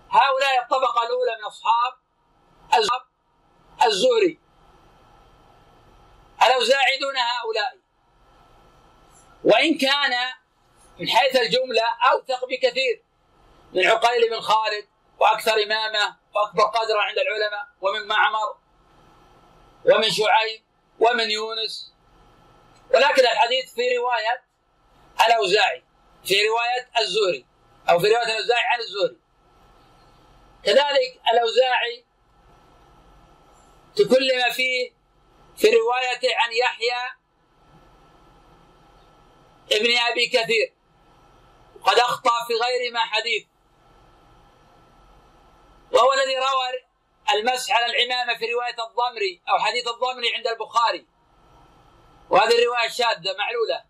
هؤلاء 0.10 0.64
الطبقة 0.64 1.04
الأولى 1.04 1.38
من 1.40 1.44
أصحاب 1.44 1.94
الزهري. 3.86 4.40
الاوزاعي 6.44 6.98
دون 6.98 7.18
هؤلاء؟ 7.18 7.78
وإن 9.44 9.78
كان 9.78 10.34
من 11.00 11.08
حيث 11.10 11.36
الجملة 11.36 11.84
أوثق 12.12 12.46
بكثير 12.46 13.04
من 13.74 13.88
عقيل 13.88 14.30
بن 14.30 14.42
خالد 14.42 14.88
وأكثر 15.20 15.64
إمامة 15.64 16.18
وأكبر 16.36 16.64
قدرا 16.64 17.02
عند 17.02 17.18
العلماء 17.18 17.68
ومن 17.82 18.08
معمر 18.08 18.58
ومن 19.86 20.12
شعيب 20.12 20.64
ومن 21.00 21.32
يونس 21.32 21.93
ولكن 22.94 23.22
الحديث 23.22 23.74
في 23.74 23.98
رواية 23.98 24.44
الأوزاعي 25.28 25.84
في 26.26 26.48
رواية 26.48 26.90
الزهري 27.00 27.46
أو 27.90 28.00
في 28.00 28.08
رواية 28.08 28.26
الأوزاعي 28.26 28.64
عن 28.64 28.80
الزهري. 28.80 29.18
كذلك 30.64 31.22
الأوزاعي 31.34 32.06
تكلم 33.96 34.52
فيه 34.52 34.92
في 35.58 35.68
روايته 35.70 36.36
عن 36.36 36.52
يحيى 36.54 37.12
ابن 39.72 39.98
أبي 40.12 40.28
كثير. 40.28 40.74
قد 41.84 41.98
أخطأ 42.00 42.46
في 42.48 42.54
غير 42.54 42.92
ما 42.94 43.00
حديث. 43.00 43.46
وهو 45.92 46.14
الذي 46.14 46.36
روى 46.36 46.84
المسح 47.34 47.76
على 47.76 47.86
العمامة 47.86 48.40
في 48.40 48.46
رواية 48.54 48.76
الضمري 48.90 49.42
أو 49.50 49.60
حديث 49.60 49.88
الضمري 49.88 50.36
عند 50.36 50.48
البخاري. 50.48 51.06
وهذه 52.30 52.60
الرواية 52.60 52.90
شاذة 52.90 53.36
معلولة. 53.38 53.84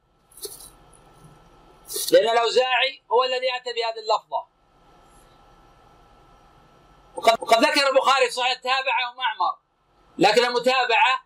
لأن 2.12 2.30
الأوزاعي 2.30 3.04
هو 3.12 3.24
الذي 3.24 3.56
أتى 3.56 3.74
بهذه 3.74 4.00
اللفظة. 4.00 4.48
وقد, 7.16 7.42
وقد 7.42 7.64
ذكر 7.64 7.90
البخاري 7.90 8.30
صحيح 8.30 8.54
تابعه 8.54 9.14
معمر. 9.18 9.58
لكن 10.18 10.46
المتابعة 10.46 11.24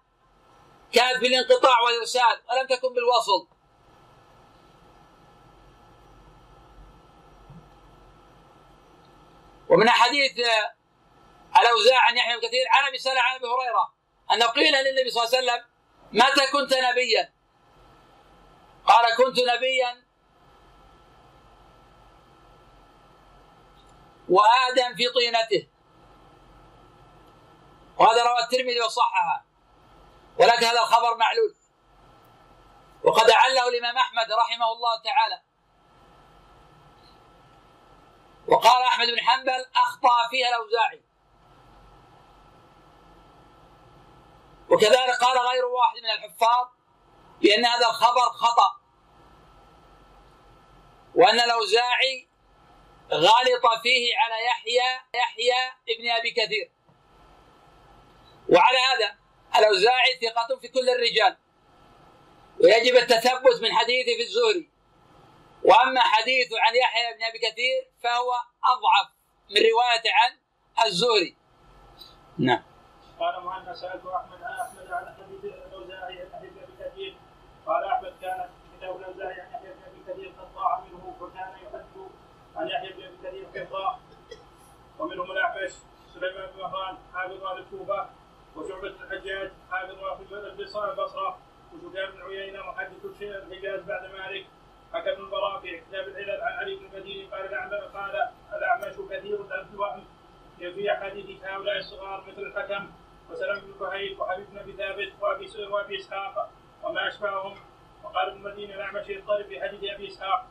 كانت 0.94 1.22
بالانقطاع 1.22 1.80
والإرسال 1.80 2.42
ولم 2.50 2.68
تكن 2.68 2.94
بالوصل. 2.94 3.48
ومن 9.70 9.88
أحاديث 9.88 10.32
الأوزاع 11.62 12.00
عن 12.00 12.18
يحيى 12.18 12.36
بن 12.36 12.48
كثير 12.48 12.66
عن 12.70 12.88
أبي 12.88 12.98
سلمة 12.98 13.22
عن 13.22 13.36
أبي 13.36 13.46
هريرة 13.46 13.94
أنه 14.32 14.46
قيل 14.46 14.74
للنبي 14.74 15.10
صلى 15.10 15.24
الله 15.24 15.38
عليه 15.38 15.48
وسلم 15.48 15.77
متى 16.12 16.52
كنت 16.52 16.74
نبيا؟ 16.74 17.34
قال 18.86 19.16
كنت 19.18 19.40
نبيا 19.40 20.04
وآدم 24.30 24.96
في 24.96 25.10
طينته. 25.10 25.68
وهذا 27.98 28.24
روى 28.24 28.40
الترمذي 28.40 28.82
وصححه 28.82 29.46
ولكن 30.40 30.66
هذا 30.66 30.80
الخبر 30.80 31.18
معلول. 31.18 31.56
وقد 33.04 33.30
أعله 33.30 33.70
الإمام 33.70 33.98
أحمد 33.98 34.32
رحمه 34.32 34.72
الله 34.72 35.02
تعالى. 35.02 35.42
وقال 38.48 38.84
أحمد 38.84 39.08
بن 39.08 39.20
حنبل 39.20 39.66
أخطأ 39.76 40.30
فيها 40.30 40.50
الأوزاعي. 40.50 41.07
وكذلك 44.70 45.16
قال 45.22 45.38
غير 45.38 45.66
واحد 45.66 45.98
من 46.04 46.10
الحفاظ 46.10 46.68
بأن 47.42 47.66
هذا 47.66 47.88
الخبر 47.88 48.30
خطأ 48.34 48.82
وأن 51.16 51.40
الأوزاعي 51.40 52.28
غلط 53.12 53.82
فيه 53.84 54.18
على 54.18 54.46
يحيى 54.46 55.00
يحيى 55.16 55.72
ابن 55.90 56.10
أبي 56.10 56.32
كثير 56.32 56.72
وعلى 58.50 58.78
هذا 58.78 59.18
الأوزاعي 59.60 60.20
ثقة 60.22 60.60
في 60.60 60.68
كل 60.68 60.90
الرجال 60.90 61.38
ويجب 62.60 62.96
التثبت 62.96 63.62
من 63.62 63.74
حديثه 63.74 64.16
في 64.18 64.22
الزهري 64.22 64.70
وأما 65.64 66.02
حديثه 66.02 66.62
عن 66.62 66.76
يحيى 66.76 67.14
بن 67.14 67.24
أبي 67.24 67.38
كثير 67.38 67.92
فهو 68.04 68.32
أضعف 68.64 69.12
من 69.50 69.62
روايته 69.72 70.10
عن 70.14 70.38
الزهري. 70.86 71.36
نعم. 72.38 72.64
قال 73.20 73.44
مهنا 73.44 73.74
سألت 73.74 74.06
أحمد 74.06 74.44
عن 74.44 74.54
أحمد 74.54 74.92
عن 74.92 75.16
حديث 75.16 75.54
الاوزاعي 75.54 76.22
عن 76.22 76.28
حديث 76.34 76.52
ابي 76.52 76.90
كثير؟ 76.90 77.16
قال 77.66 77.84
أحمد 77.84 78.14
كانت 78.22 78.50
كتاب 78.78 78.96
الاوزاعي 78.96 79.42
عن 79.42 79.48
يحيى 79.48 79.74
بن 79.74 79.82
ابي 79.88 80.14
كثير 80.14 80.30
قد 80.40 80.56
ضاع 80.56 80.80
منه 80.80 81.16
وكان 81.22 81.50
يحد 81.64 81.86
عن 82.56 82.68
يحيى 82.68 82.94
بن 82.94 83.04
ابي 83.04 83.18
كثير 83.24 83.66
قطاع. 83.66 83.98
ومنهم 85.00 85.32
الأعفش 85.32 85.74
سليمان 86.14 86.50
بن 86.56 86.60
مهران 86.62 86.98
حافظ 87.14 87.44
أهل 87.44 87.58
الكوفة 87.58 88.10
وشعبة 88.56 88.88
الحجاج 88.88 89.52
حافظ 89.72 90.04
البصره 90.90 91.38
وسفيان 91.74 92.12
بن 92.12 92.22
عيينة 92.22 92.60
محدث 92.64 93.06
الحجاز 93.22 93.82
بعد 93.82 94.12
مالك 94.12 94.46
ابن 95.08 95.24
البراء 95.24 95.60
في 95.60 95.78
كتاب 95.78 96.08
العلل 96.08 96.42
عن 96.42 96.54
علي 96.54 96.76
بن 96.76 96.86
المديني 96.86 97.26
قال 97.26 97.46
الاعمش 97.46 97.74
قال 97.74 98.30
الأعمش 98.54 98.96
كثير 99.10 99.42
الوهم 99.74 100.06
في 100.58 100.92
احاديث 100.94 101.44
هؤلاء 101.44 101.78
الصغار 101.78 102.24
مثل 102.28 102.42
الحكم. 102.42 102.92
وسلم 103.32 103.60
بن 103.60 103.74
كهيل 103.80 104.20
وحبيب 104.20 104.50
بن 104.50 104.58
أبي 104.58 104.74
ثابت 104.74 105.12
وأبي 105.22 105.66
وأبي 105.72 106.00
إسحاق 106.00 106.50
وما 106.84 107.08
أشبههم. 107.08 107.56
وقال 108.04 108.30
ابن 108.30 108.38
المديني 108.38 108.76
الأعمش 108.76 109.10
يضطرب 109.10 109.46
في 109.46 109.62
حديث 109.62 109.92
أبي 109.94 110.08
إسحاق. 110.08 110.48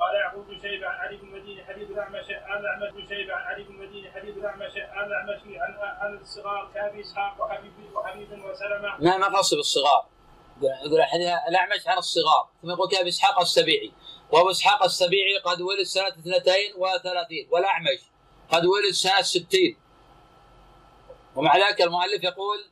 قال 0.00 0.14
يعقوب 0.14 0.46
بن 0.46 0.60
شيبة 0.60 0.86
عن 0.86 0.98
علي 0.98 1.16
بن 1.16 1.28
المديني 1.28 1.64
حديث 1.64 1.90
الأعمش 1.90 2.26
عن 2.30 2.58
الاعمش 2.60 2.90
بن 2.94 3.08
شيبة 3.08 3.34
عن 3.34 3.42
علي 3.42 3.62
بن 3.62 3.74
المديني 3.74 4.10
حديث 4.10 4.36
الأعمش 4.36 4.72
عن 4.76 5.06
الأعمش 5.06 5.40
عن 5.44 5.72
عن 6.00 6.18
الصغار 6.18 6.70
كأبي 6.74 7.00
إسحاق 7.00 7.40
وحبيب 7.40 7.72
وحبيب 7.94 8.32
وسلمة. 8.32 8.96
ما 9.00 9.16
ما 9.18 9.38
تصل 9.38 9.58
الصغار. 9.58 10.06
يقول 10.62 11.00
الأعمش 11.48 11.86
عن 11.86 11.98
الصغار 11.98 12.48
ثم 12.62 12.70
يقول 12.70 12.88
كأبي 12.90 13.08
إسحاق 13.08 13.40
السبيعي. 13.40 13.92
وأبو 14.32 14.50
إسحاق 14.50 14.82
السبيعي 14.82 15.38
قد 15.38 15.60
ولد 15.60 15.82
سنة 15.82 16.08
اثنتين 16.08 16.74
وثلاثين 16.76 17.48
والأعمش 17.50 18.00
قد 18.52 18.64
ولد 18.64 18.92
سنة 18.92 19.22
ستين. 19.22 19.76
ومع 21.40 21.56
ذلك 21.56 21.82
المؤلف 21.82 22.24
يقول 22.24 22.70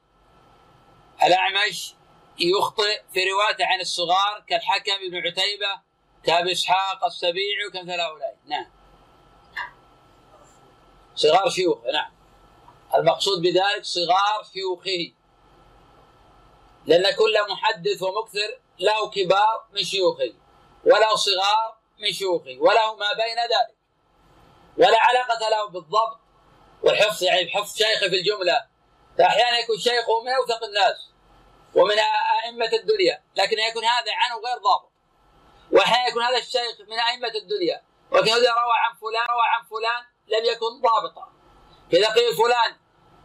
الأعمش 1.22 1.94
يخطئ 2.38 3.02
في 3.12 3.24
روايته 3.24 3.66
عن 3.66 3.80
الصغار 3.80 4.44
كالحكم 4.48 4.92
بن 5.10 5.16
عتيبة 5.16 5.80
كابي 6.24 6.52
اسحاق 6.52 7.04
السبيعي 7.04 7.66
وكمثل 7.68 8.00
هؤلاء. 8.00 8.36
نعم. 8.46 8.66
صغار 11.14 11.50
شيوخ 11.50 11.78
نعم. 11.92 12.12
المقصود 12.94 13.42
بذلك 13.42 13.84
صغار 13.84 14.44
شيوخه. 14.52 15.12
لأن 16.86 17.14
كل 17.16 17.34
محدث 17.50 18.02
ومكثر 18.02 18.60
له 18.78 19.10
كبار 19.10 19.66
من 19.72 19.84
شيوخه 19.84 20.34
وله 20.84 21.14
صغار 21.14 21.78
من 21.98 22.12
شيوخه 22.12 22.56
وله 22.60 22.96
ما 22.96 23.12
بين 23.12 23.38
ذلك. 23.38 23.78
ولا 24.76 24.98
علاقة 25.00 25.48
له 25.48 25.68
بالضبط 25.68 26.27
والحفظ 26.82 27.22
يعني 27.22 27.44
بحفظ 27.44 27.76
شيخه 27.76 28.08
في 28.08 28.16
الجملة. 28.16 28.66
فأحيانا 29.18 29.58
يكون 29.58 29.78
شيخه 29.78 30.22
من 30.22 30.32
أوثق 30.32 30.64
الناس 30.64 31.10
ومن 31.74 31.98
أئمة 32.44 32.72
الدنيا 32.72 33.22
لكن 33.36 33.58
يكون 33.58 33.84
هذا 33.84 34.12
عنه 34.14 34.34
غير 34.34 34.58
ضابط. 34.58 34.92
وأحيانا 35.72 36.08
يكون 36.08 36.22
هذا 36.22 36.38
الشيخ 36.38 36.80
من 36.88 36.98
أئمة 36.98 37.34
الدنيا 37.42 37.82
ولكن 38.10 38.32
إذا 38.32 38.50
روى 38.50 38.76
عن 38.84 38.94
فلان 39.00 39.26
روى 39.30 39.46
عن 39.54 39.64
فلان 39.64 40.02
لم 40.28 40.44
يكن 40.44 40.80
ضابطا. 40.80 41.32
إذا 41.92 42.08
قيل 42.08 42.36
فلان 42.36 42.76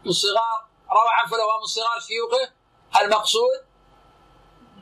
من 0.05 0.11
صغار 0.11 0.67
روى 0.91 1.11
عن 1.11 1.27
فلان 1.27 1.45
وهو 1.45 1.59
من 1.59 1.65
صغار 1.65 1.99
شيوخه 1.99 2.51
المقصود 3.01 3.65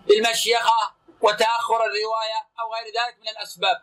بالمشيخة 0.08 0.96
وتأخر 1.22 1.76
الرواية 1.86 2.40
أو 2.60 2.74
غير 2.74 2.86
ذلك 2.86 3.20
من 3.22 3.28
الأسباب. 3.28 3.82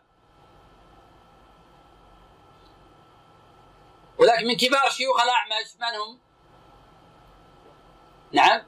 من 4.45 4.57
كبار 4.57 4.89
شيوخ 4.89 5.21
الأعمش 5.21 5.75
من 5.79 5.99
هم؟ 5.99 6.19
نعم. 8.31 8.61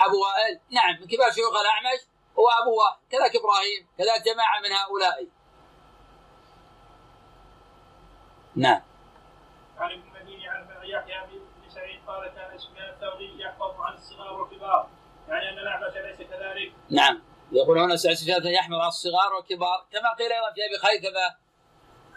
أبو 0.00 0.16
وائل. 0.22 0.60
نعم 0.70 1.00
من 1.00 1.06
كبار 1.06 1.30
شيوخ 1.32 1.56
الأعمش 1.60 2.00
هو 2.38 2.48
أبو 2.48 2.70
وائل. 2.78 2.96
كذلك 3.10 3.36
إبراهيم 3.36 3.86
كذلك 3.98 4.24
جماعة 4.24 4.60
من 4.60 4.72
هؤلاء. 4.72 5.26
نعم. 8.56 8.82
عن 9.78 9.92
ابن 9.92 10.02
المديني 10.02 10.48
عن 10.48 10.68
يحيى 10.84 11.26
بن 11.26 11.70
سعيد 11.70 12.00
قال 12.06 12.28
كان 12.34 12.58
سفيان 12.58 12.88
الثوري 12.88 13.40
يحفظ 13.40 13.80
عن 13.80 13.94
الصغار 13.94 14.32
والكبار 14.32 14.88
يعني 15.28 15.48
أن 15.48 15.58
الأعمش 15.58 15.96
ليس 15.96 16.28
كذلك. 16.28 16.72
نعم. 16.90 17.22
يقول 17.52 17.78
هنا 17.78 17.96
سفيان 17.96 18.46
يحمل 18.46 18.76
على 18.76 18.88
الصغار 18.88 19.34
والكبار 19.34 19.86
كما 19.92 20.14
قيل 20.18 20.32
أيضا 20.32 20.52
في 20.52 20.60
أبي 20.66 20.78
خيثمة 20.78 21.46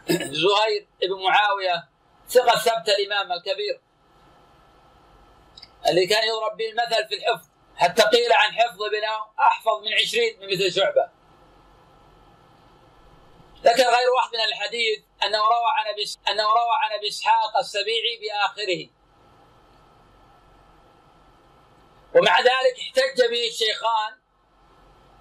زهير 0.41 0.88
بن 1.02 1.24
معاوية 1.24 1.88
ثقة 2.30 2.60
ثبت 2.60 2.89
الإمام 2.89 3.32
الكبير. 3.32 3.82
اللي 5.89 6.08
كان 6.08 6.28
يضرب 6.28 6.58
به 6.58 6.70
المثل 6.70 7.08
في 7.08 7.15
الحفظ. 7.15 7.48
حتى 7.76 8.04
قيل 8.04 8.34
عن 8.34 8.52
حفظ 8.52 8.84
ابنه 8.84 9.18
أحفظ 9.39 9.84
من 9.86 9.94
عشرين 9.94 10.39
من 10.39 10.48
مثل 10.48 10.74
شعبة. 10.74 11.10
ذكر 13.63 13.84
غير 13.84 14.10
واحد 14.15 14.30
من 14.34 14.44
الحديث 14.54 15.00
أنه 15.24 15.38
روى 15.38 15.70
عن 15.78 15.88
أبي 15.94 16.04
أنه 16.28 16.44
روى 16.44 16.76
عن 16.84 16.92
أبي 16.98 17.08
إسحاق 17.08 17.58
السبيعي 17.58 18.20
بآخره. 18.22 18.89
ومع 22.15 22.39
ذلك 22.39 22.80
احتج 22.80 23.22
به 23.22 23.48
الشيخان 23.48 24.20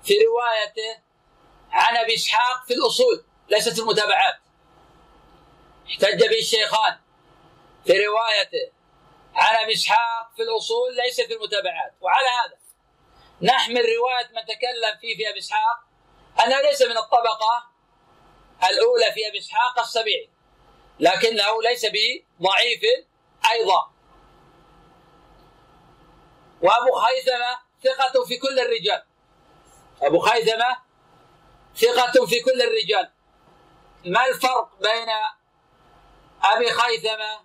في 0.03 0.15
روايته 0.19 1.03
عن 1.71 1.97
أبي 1.97 2.15
إسحاق 2.15 2.67
في 2.67 2.75
الأصول 2.75 3.25
ليست 3.49 3.79
المتابعات. 3.79 4.48
احتج 5.89 6.21
به 6.21 6.39
الشيخان 6.39 6.99
في 7.87 8.07
روايته 8.07 8.73
عن 9.35 9.65
ابي 9.65 9.73
اسحاق 9.73 10.31
في 10.37 10.43
الأصول 10.43 10.97
ليس 10.97 11.21
في 11.21 11.35
المتابعات. 11.35 11.95
وعلى 12.01 12.29
هذا 12.29 12.59
نحمل 13.43 13.85
رواية 13.97 14.29
من 14.35 14.43
تكلم 14.43 14.99
فيه 15.01 15.17
في 15.17 15.31
أبي 15.31 15.39
إسحاق. 15.39 15.79
أنه 16.45 16.61
ليس 16.61 16.83
من 16.83 16.97
الطبقة 16.97 17.71
الأولى 18.71 19.13
في 19.15 19.29
أبي 19.29 19.39
إسحاق 19.39 19.79
السبيعي 19.81 20.31
لكنه 21.01 21.63
ليس 21.63 21.87
بضعيف 21.87 22.83
أيضا. 23.51 23.93
وأبو 26.63 26.93
خيثمة 26.93 27.59
ثقة 27.85 28.25
في 28.25 28.37
كل 28.37 28.61
الرجال. 28.61 29.05
أبو 30.03 30.19
خيثمة 30.19 30.77
ثقة 31.77 32.27
في 32.27 32.41
كل 32.41 32.63
الرجال. 32.63 33.11
ما 34.05 34.27
الفرق 34.27 34.79
بين 34.81 35.09
أبي 36.43 36.71
خيثمة 36.71 37.41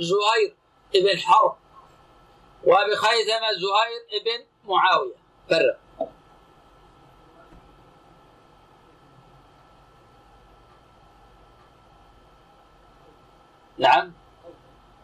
زهير 0.00 0.56
بن 0.94 1.18
حرب 1.18 1.56
وأبي 2.64 2.96
خيثمة 2.96 3.52
زهير 3.52 4.22
بن 4.24 4.46
معاوية. 4.70 5.14
فرق 5.50 5.78
نعم. 13.78 14.12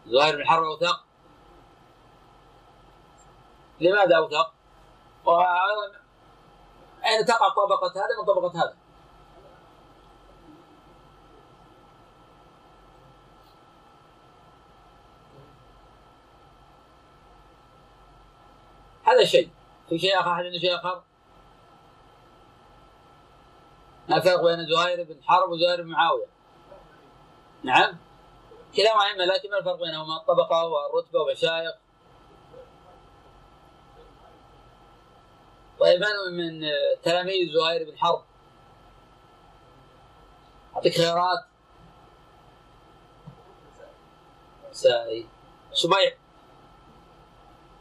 زهير 0.05 0.35
بن 0.35 0.47
حرب 0.47 0.63
أوثق. 0.63 1.05
لماذا 3.79 4.17
أوثق؟ 4.17 4.53
أين 7.05 7.25
تقع 7.25 7.49
طبقة 7.49 7.91
هذا؟ 7.91 8.19
من 8.19 8.25
طبقة 8.25 8.63
هذا؟ 8.63 8.82
هذا 19.13 19.25
شيء 19.25 19.49
في 19.89 19.99
شيء 19.99 20.19
أحد 20.19 20.27
عنده 20.27 20.59
شيء 20.59 20.75
آخر؟ 20.75 21.03
ما 24.09 24.17
الفرق 24.17 24.43
بين 24.43 24.67
زهير 24.67 25.03
بن 25.03 25.23
حرب 25.23 25.49
وزهير 25.49 25.81
بن 25.81 25.89
معاوية؟ 25.89 26.25
نعم 27.63 27.97
كلاهما 28.75 29.03
أئمة 29.03 29.25
لكن 29.25 29.51
ما 29.51 29.57
الفرق 29.57 29.75
بينهما؟ 29.75 30.17
الطبقة 30.17 30.65
والرتبة 30.65 31.21
ومشايخ 31.21 31.75
طيب 35.79 35.99
من 35.99 36.37
من 36.37 36.69
تلاميذ 37.03 37.53
زهير 37.53 37.91
بن 37.91 37.97
حرب؟ 37.97 38.23
أعطيك 40.75 40.97
خيارات 40.97 41.45
سائي 44.71 45.27
سبيع 45.73 46.17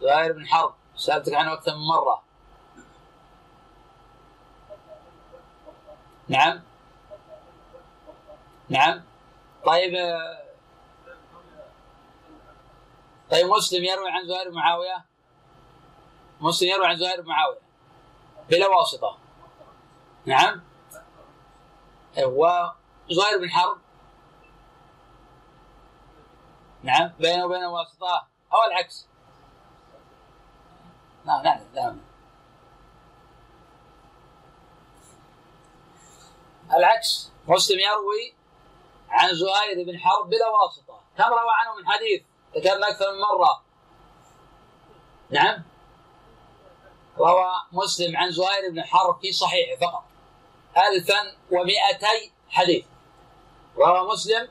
زهير 0.01 0.33
بن 0.33 0.47
حرب 0.47 0.75
سألتك 1.03 1.35
عنه 1.35 1.53
أكثر 1.53 1.75
من 1.75 1.87
مرة. 1.87 2.23
نعم. 6.29 6.63
نعم. 8.69 9.03
طيب 9.67 9.93
طيب 13.31 13.47
مسلم 13.47 13.85
يروي 13.85 14.11
عن 14.11 14.27
زهير 14.27 14.51
بن 14.51 14.55
معاوية؟ 14.55 15.05
مسلم 16.41 16.69
يروي 16.69 16.87
عن 16.87 16.97
زهير 16.97 17.21
بن 17.21 17.29
معاوية. 17.29 17.61
بلا 18.51 18.67
واسطة. 18.67 19.19
نعم. 20.27 20.63
وزهير 22.19 23.39
بن 23.41 23.51
حرب. 23.51 23.79
نعم. 26.83 27.13
بينه 27.19 27.45
وبين 27.45 27.65
واسطة. 27.65 28.27
أو 28.53 28.71
العكس. 28.71 29.12
لا 31.25 31.43
لا 31.45 31.61
لا 31.75 31.97
العكس. 36.77 37.31
مسلم 37.49 37.79
يروي 37.79 38.35
عن 39.09 39.35
زهير 39.35 39.87
بن 39.87 39.99
حرب 39.99 40.29
بلا 40.29 40.49
واسطة. 40.49 41.01
كم 41.19 41.25
روى 41.25 41.53
عنه 41.61 41.75
من 41.81 41.89
حديث؟ 41.89 42.23
ذكرنا 42.57 42.89
أكثر 42.89 43.13
من 43.13 43.19
مرة. 43.19 43.63
نعم. 45.31 45.63
روى 47.19 47.53
مسلم 47.73 48.17
عن 48.17 48.31
زهير 48.31 48.71
بن 48.71 48.85
حرب 48.85 49.21
في 49.21 49.33
صحيحه 49.33 49.81
فقط. 49.81 50.05
ألفا 50.77 51.37
ومئتي 51.51 52.33
حديث. 52.49 52.85
روى 53.77 54.09
مسلم 54.13 54.49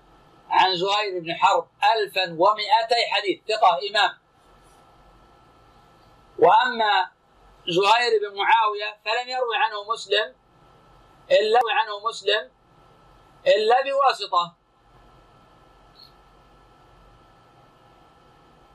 عن 0.50 0.76
زهير 0.76 1.20
بن 1.20 1.36
حرب 1.36 1.68
ألفا 1.96 2.36
ومئتي 2.38 3.12
حديث. 3.12 3.42
ثقة 3.48 3.80
إمام. 3.90 4.21
وأما 6.42 7.12
زهير 7.68 8.12
بن 8.22 8.38
معاوية 8.38 9.00
فلم 9.06 9.30
يروي 9.30 9.56
عنه 9.56 9.84
مسلم 9.94 10.36
إلا 11.32 11.60
عنه 11.72 12.00
مسلم 12.10 12.52
إلا 13.48 13.82
بواسطة. 13.82 14.56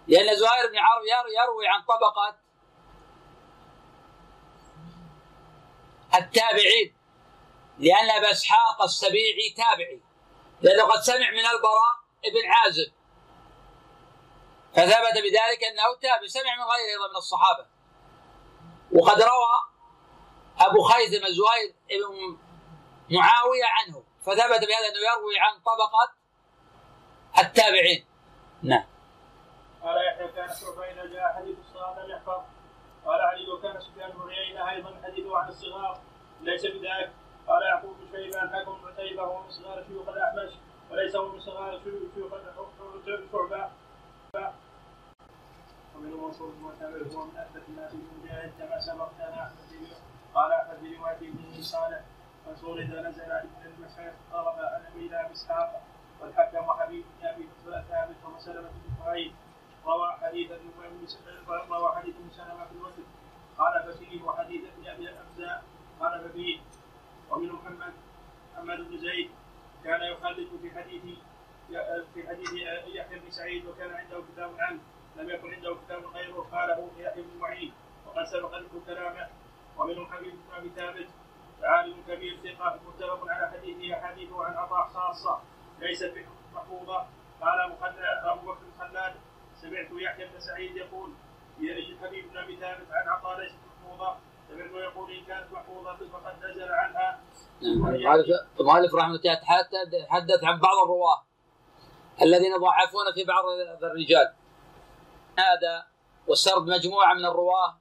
لأن 0.08 0.36
زهير 0.36 0.70
بن 0.70 0.78
حرب 0.78 1.02
يروي 1.42 1.68
عن 1.68 1.82
طبقة 1.82 2.36
التابعين 6.14 6.96
لأن 7.78 8.10
أبا 8.10 8.30
إسحاق 8.30 8.82
السبيعي 8.82 9.54
تابعي 9.56 10.00
لأنه 10.62 10.84
قد 10.84 11.00
سمع 11.00 11.30
من 11.30 11.46
البراء 11.46 11.96
بن 12.24 12.50
عازب. 12.50 12.92
فثبت 14.76 15.16
بذلك 15.24 15.64
أنه 15.64 15.96
تابع 16.02 16.26
سمع 16.26 16.54
من 16.54 16.62
غيره 16.62 16.92
أيضا 16.94 17.08
من 17.08 17.16
الصحابة. 17.16 17.66
وقد 18.92 19.22
روى 19.22 19.56
أبو 20.60 20.82
خيثم 20.82 21.24
زهير 21.26 21.74
بن 21.90 22.38
معاوية 23.16 23.64
عنه 23.64 24.04
فثبت 24.20 24.60
بهذا 24.68 24.88
أنه 24.88 25.00
يروي 25.12 25.38
عن 25.38 25.60
طبقة 25.60 26.12
التابعين. 27.38 28.06
نعم. 28.62 28.84
قال 29.82 29.96
يحيى 30.06 30.28
كان 30.28 30.48
إذا 30.92 31.06
جاء 31.06 31.32
حديث 31.36 31.56
الصلاة 31.68 32.04
لم 32.04 32.10
يحفظ 32.10 32.42
قال 33.06 33.20
علي 33.20 33.50
وكان 33.50 33.80
سفيان 33.80 34.10
بن 34.10 34.30
عيينة 34.30 34.70
أيضا 34.70 35.00
حديثه 35.04 35.38
عن 35.38 35.48
الصغار 35.48 36.00
ليس 36.40 36.66
بذاك 36.66 37.12
قال 37.48 37.62
يعقوب 37.62 37.96
بن 37.98 38.16
شيبان 38.16 38.48
حكم 38.54 38.86
عتيبة 38.86 39.22
هو 39.22 39.42
من 39.42 39.50
صغار 39.50 39.84
شيوخ 39.88 40.08
الأحمش 40.08 40.52
وليس 40.90 41.16
هو 41.16 41.28
من 41.28 41.40
صغار 41.40 41.80
شيوخ 41.84 42.02
شعبة 42.16 43.70
بن 46.16 46.62
معتمر 46.62 47.16
هو 47.16 47.24
من 47.24 47.36
أثبت 47.36 47.62
الناس 47.68 47.92
بن 47.92 48.06
مجاهد 48.22 48.52
كما 48.58 48.80
سبقنا 48.80 49.42
أحمد 49.42 49.66
قال 50.34 50.52
أحمد 50.52 50.76
برواية 50.80 51.16
ابن 51.28 51.62
صالح 51.62 52.00
منصور 52.46 52.78
إذا 52.78 53.08
نزل 53.08 53.22
ابن 53.32 53.48
المسعود 53.78 54.12
طلب 54.32 54.58
أن 54.58 54.84
إلى 54.96 55.32
إسحاق 55.32 55.82
والحكم 56.20 56.68
وحبيب 56.68 57.04
بن 57.20 57.26
أبي 57.26 57.48
ثابت 57.64 58.16
ومسلمة 58.24 58.60
بن 58.68 58.92
إسماعيل 58.94 59.34
روى 59.86 60.12
حديث 60.22 60.50
روى 61.70 61.96
حديث 61.96 62.14
سلمة 62.36 62.64
في 62.64 62.72
الوتر 62.72 63.02
قال 63.58 63.92
ففيه 63.92 64.22
وحديث 64.22 64.60
ابن 64.76 64.88
ابي 64.88 65.08
الامزاء 65.08 65.64
قال 66.00 66.28
ففيه 66.28 66.60
ومن 67.30 67.52
محمد 67.52 67.92
محمد 68.54 68.76
بن 68.76 68.98
زيد 68.98 69.30
كان 69.84 70.00
يخلف 70.02 70.48
في 70.62 70.70
حديث 70.70 71.02
في 72.14 72.28
حديث 72.28 72.52
يحيى 72.94 73.18
بن 73.18 73.30
سعيد 73.30 73.66
وكان 73.66 73.90
عنده 73.94 74.22
كتاب 74.32 74.50
عنه. 74.58 74.80
لم 75.16 75.30
يكن 75.30 75.54
عنده 75.54 75.76
كتاب 75.84 76.04
غيره 76.14 76.48
قاله 76.52 76.90
يحيى 76.98 77.22
بن 77.22 77.38
معين 77.38 77.72
وقد 78.06 78.24
سبق 78.32 78.54
ذكر 78.54 78.78
كلامه. 78.86 79.28
ومنهم 79.78 80.06
حبيب 80.12 80.32
بن 80.32 80.54
أبي 80.56 80.70
ثابت 80.76 81.08
عالم 81.62 82.02
كبير 82.08 82.36
ثقة 82.44 82.80
متفق 82.86 83.28
على 83.28 83.50
حديثه 83.50 83.94
أحاديثه 83.94 84.44
عن 84.44 84.54
عطاء 84.54 84.86
خاصة 84.94 85.40
ليست 85.80 86.14
محفوظة. 86.54 87.06
قال 87.40 87.60
أبو 87.60 88.52
بكر 88.52 88.62
الخلال 88.74 89.14
سمعت 89.60 89.88
يحيى 89.92 90.26
بن 90.28 90.40
سعيد 90.40 90.76
يقول 90.76 91.10
حبيب 92.02 92.30
بن 92.30 92.38
أبي 92.38 92.56
ثابت 92.56 92.86
عن 92.90 93.08
عطاء 93.08 93.40
ليست 93.40 93.58
محفوظة. 93.66 94.16
سمعت 94.48 94.70
يقول 94.70 95.10
إن 95.10 95.24
كانت 95.24 95.52
محفوظة 95.52 95.96
فقد 96.12 96.34
نزل 96.44 96.72
عنها. 96.72 97.20
المؤلف 98.60 98.94
رحمه 98.94 99.14
الله 99.14 99.34
تحدث 100.08 100.44
عن 100.44 100.58
بعض 100.60 100.76
الرواة 100.84 101.24
الذين 102.22 102.56
ضعفون 102.56 103.12
في 103.14 103.24
بعض 103.24 103.44
الرجال. 103.82 104.32
هذا 105.38 105.86
وسرد 106.26 106.66
مجموعة 106.66 107.14
من 107.14 107.24
الرواة 107.24 107.78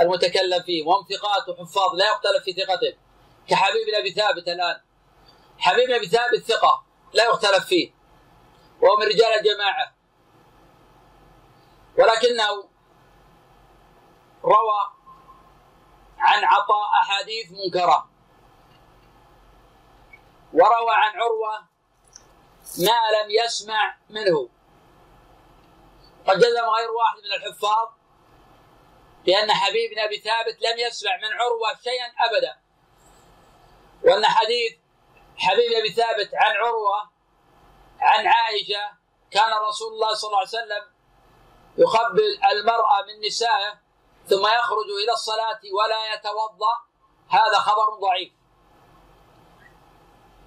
المتكلم 0.00 0.62
فيه 0.62 0.86
وهم 0.86 1.04
ثقات 1.04 1.48
وحفاظ 1.48 1.94
لا 1.94 2.10
يختلف 2.10 2.44
في 2.44 2.52
ثقته 2.52 2.96
كحبيب 3.48 3.88
أبي 3.94 4.10
ثابت 4.10 4.48
الآن. 4.48 4.80
حبيب 5.58 5.90
أبي 5.90 6.06
ثابت 6.06 6.42
ثقة 6.42 6.84
لا 7.12 7.24
يختلف 7.24 7.64
فيه. 7.66 7.92
وهو 8.80 8.96
من 8.96 9.06
رجال 9.06 9.32
الجماعة. 9.38 9.94
ولكنه 11.98 12.68
روى 14.44 14.92
عن 16.18 16.44
عطاء 16.44 16.88
أحاديث 17.00 17.52
منكرة. 17.52 18.10
وروى 20.52 20.90
عن 20.90 21.20
عروة 21.20 21.68
ما 22.78 23.00
لم 23.16 23.30
يسمع 23.44 23.96
منه. 24.10 24.48
قد 26.28 26.38
جزم 26.38 26.64
غير 26.76 26.90
واحد 26.90 27.18
من 27.18 27.32
الحفاظ 27.32 27.88
بأن 29.26 29.52
حبيب 29.52 29.90
بن 29.90 29.98
أبي 29.98 30.18
ثابت 30.18 30.62
لم 30.62 30.78
يسمع 30.78 31.16
من 31.16 31.32
عروة 31.32 31.68
شيئا 31.84 32.06
أبدا. 32.26 32.60
وأن 34.04 34.26
حديث 34.26 34.72
حبيب 35.36 35.72
أبي 35.72 35.92
ثابت 35.92 36.30
عن 36.34 36.56
عروة 36.56 37.10
عن 38.00 38.26
عائشة 38.26 38.98
كان 39.30 39.52
رسول 39.68 39.92
الله 39.92 40.14
صلى 40.14 40.28
الله 40.28 40.38
عليه 40.38 40.48
وسلم 40.48 40.84
يقبل 41.78 42.40
المرأة 42.52 43.02
من 43.02 43.26
نسائه 43.26 43.80
ثم 44.26 44.46
يخرج 44.46 44.86
إلى 45.04 45.12
الصلاة 45.12 45.60
ولا 45.78 46.14
يتوضأ 46.14 46.74
هذا 47.28 47.58
خبر 47.58 47.98
ضعيف. 48.00 48.32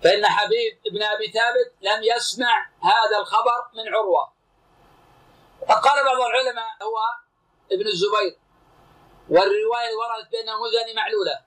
فإن 0.04 0.28
حبيب 0.28 0.82
بن 0.94 1.04
أبي 1.04 1.32
ثابت 1.32 1.74
لم 1.82 2.04
يسمع 2.04 2.70
هذا 2.82 3.18
الخبر 3.20 3.70
من 3.74 3.96
عروة. 3.96 4.41
قال 5.70 6.06
بعض 6.06 6.18
العلماء 6.18 6.84
هو 6.84 6.98
ابن 7.72 7.88
الزبير 7.88 8.40
والرواية 9.30 9.96
وردت 9.96 10.32
بأنه 10.32 10.54
مزني 10.64 10.94
معلولة. 10.94 11.46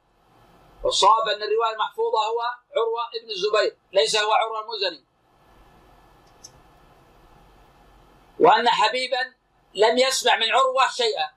والصواب 0.84 1.28
أن 1.28 1.42
الرواية 1.42 1.72
المحفوظة 1.72 2.18
هو 2.18 2.40
عروة 2.76 3.08
ابن 3.20 3.30
الزبير 3.30 3.78
ليس 3.92 4.16
هو 4.16 4.32
عروة 4.32 4.60
المزني. 4.60 5.04
وأن 8.40 8.68
حبيبا 8.68 9.34
لم 9.74 9.98
يسمع 9.98 10.36
من 10.36 10.52
عروة 10.52 10.88
شيئا. 10.88 11.30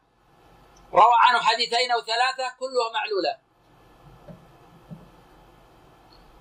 روى 0.93 1.15
عنه 1.19 1.39
حديثين 1.39 1.91
أو 1.91 2.01
ثلاثة 2.01 2.55
كلها 2.59 2.91
معلولة. 2.93 3.37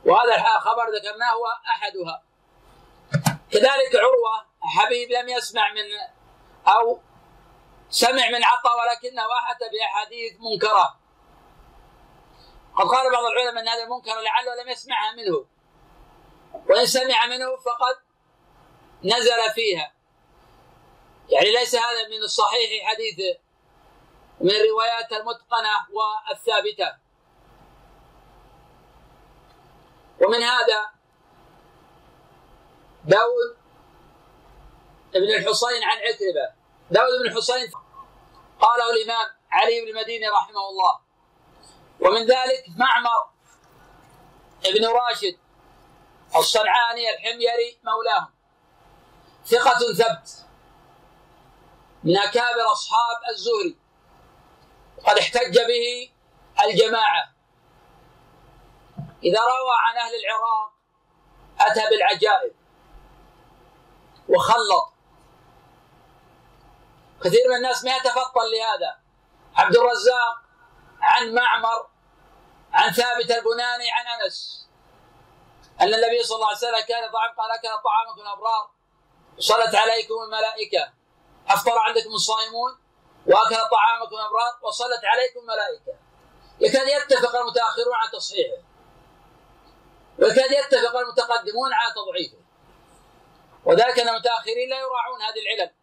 وهذا 0.04 0.34
الخبر 0.34 0.90
ذكرناه 0.96 1.32
هو 1.32 1.46
أحدها. 1.68 2.22
كذلك 3.50 3.96
عروة 3.96 4.46
حبيب 4.62 5.10
لم 5.10 5.28
يسمع 5.28 5.72
من 5.72 6.15
أو 6.68 7.00
سمع 7.90 8.28
من 8.28 8.44
عطاء 8.44 8.72
ولكنه 8.78 9.22
أحد 9.38 9.58
بأحاديث 9.72 10.32
منكرة 10.40 10.96
قد 12.76 12.86
قال 12.86 13.12
بعض 13.12 13.24
العلماء 13.24 13.62
أن 13.62 13.68
هذا 13.68 13.84
المنكر 13.84 14.20
لعله 14.20 14.62
لم 14.62 14.68
يسمعها 14.68 15.12
منه. 15.12 15.46
وإن 16.68 16.86
سمع 16.86 17.26
منه 17.26 17.56
فقد 17.56 17.96
نزل 19.04 19.52
فيها. 19.54 19.92
يعني 21.28 21.50
ليس 21.50 21.74
هذا 21.74 22.08
من 22.08 22.22
الصحيح 22.22 22.90
حديثه 22.90 23.38
من 24.40 24.50
الروايات 24.50 25.12
المتقنة 25.12 25.86
والثابتة. 25.92 26.96
ومن 30.20 30.42
هذا 30.42 30.90
داود 33.04 33.56
بن 35.14 35.34
الحصين 35.34 35.84
عن 35.84 35.98
عكرمة 35.98 36.55
داود 36.90 37.20
بن 37.22 37.30
الحصين 37.30 37.70
قاله 38.60 38.90
الإمام 38.90 39.26
علي 39.50 39.80
بن 39.80 39.88
المديني 39.88 40.28
رحمه 40.28 40.68
الله. 40.68 41.00
ومن 42.00 42.20
ذلك 42.20 42.64
معمر 42.76 43.30
بن 44.64 44.86
راشد 44.86 45.38
الصنعاني 46.36 47.14
الحميري 47.14 47.80
مولاهم. 47.84 48.34
ثقة 49.46 49.78
ثبت. 49.78 50.46
من 52.04 52.18
أكابر 52.18 52.72
أصحاب 52.72 53.16
الزهري. 53.30 53.78
قد 55.06 55.18
احتج 55.18 55.58
به 55.58 56.10
الجماعة. 56.64 57.34
إذا 59.22 59.40
روى 59.40 59.74
عن 59.86 59.96
أهل 59.96 60.12
العراق 60.14 60.72
أتى 61.60 61.90
بالعجائب. 61.90 62.54
وخلط. 64.28 64.95
كثير 67.24 67.48
من 67.48 67.56
الناس 67.56 67.84
ما 67.84 67.96
يتفطن 67.96 68.46
لهذا. 68.52 68.98
عبد 69.56 69.76
الرزاق 69.76 70.36
عن 71.00 71.34
معمر 71.34 71.88
عن 72.72 72.92
ثابت 72.92 73.30
البناني 73.30 73.90
عن 73.90 74.20
أنس. 74.20 74.68
أن 75.80 75.94
النبي 75.94 76.22
صلى 76.22 76.36
الله 76.36 76.46
عليه 76.46 76.56
وسلم 76.56 76.80
كان 76.88 77.10
طعام 77.12 77.34
قال 77.38 77.50
أكل 77.50 77.68
طعامكم 77.68 78.20
الأبرار. 78.20 78.70
وصلت 79.38 79.74
عليكم 79.74 80.14
الملائكة. 80.24 80.92
أفطر 81.48 81.78
عندكم 81.78 82.10
الصائمون؟ 82.10 82.78
وأكل 83.26 83.56
طعامكم 83.70 84.14
الأبرار؟ 84.14 84.58
وصلت 84.62 85.04
عليكم 85.04 85.40
الملائكة. 85.40 85.92
يكاد 86.60 86.88
يتفق 86.88 87.36
المتأخرون 87.36 87.94
على 87.94 88.10
تصحيحه. 88.10 88.62
ويكاد 90.18 90.50
يتفق 90.50 90.96
المتقدمون 90.96 91.72
على 91.72 91.94
تضعيفه. 91.94 92.38
وذلك 93.64 94.00
أن 94.00 94.08
المتأخرين 94.08 94.68
لا 94.70 94.78
يراعون 94.78 95.22
هذه 95.22 95.40
العلل. 95.42 95.75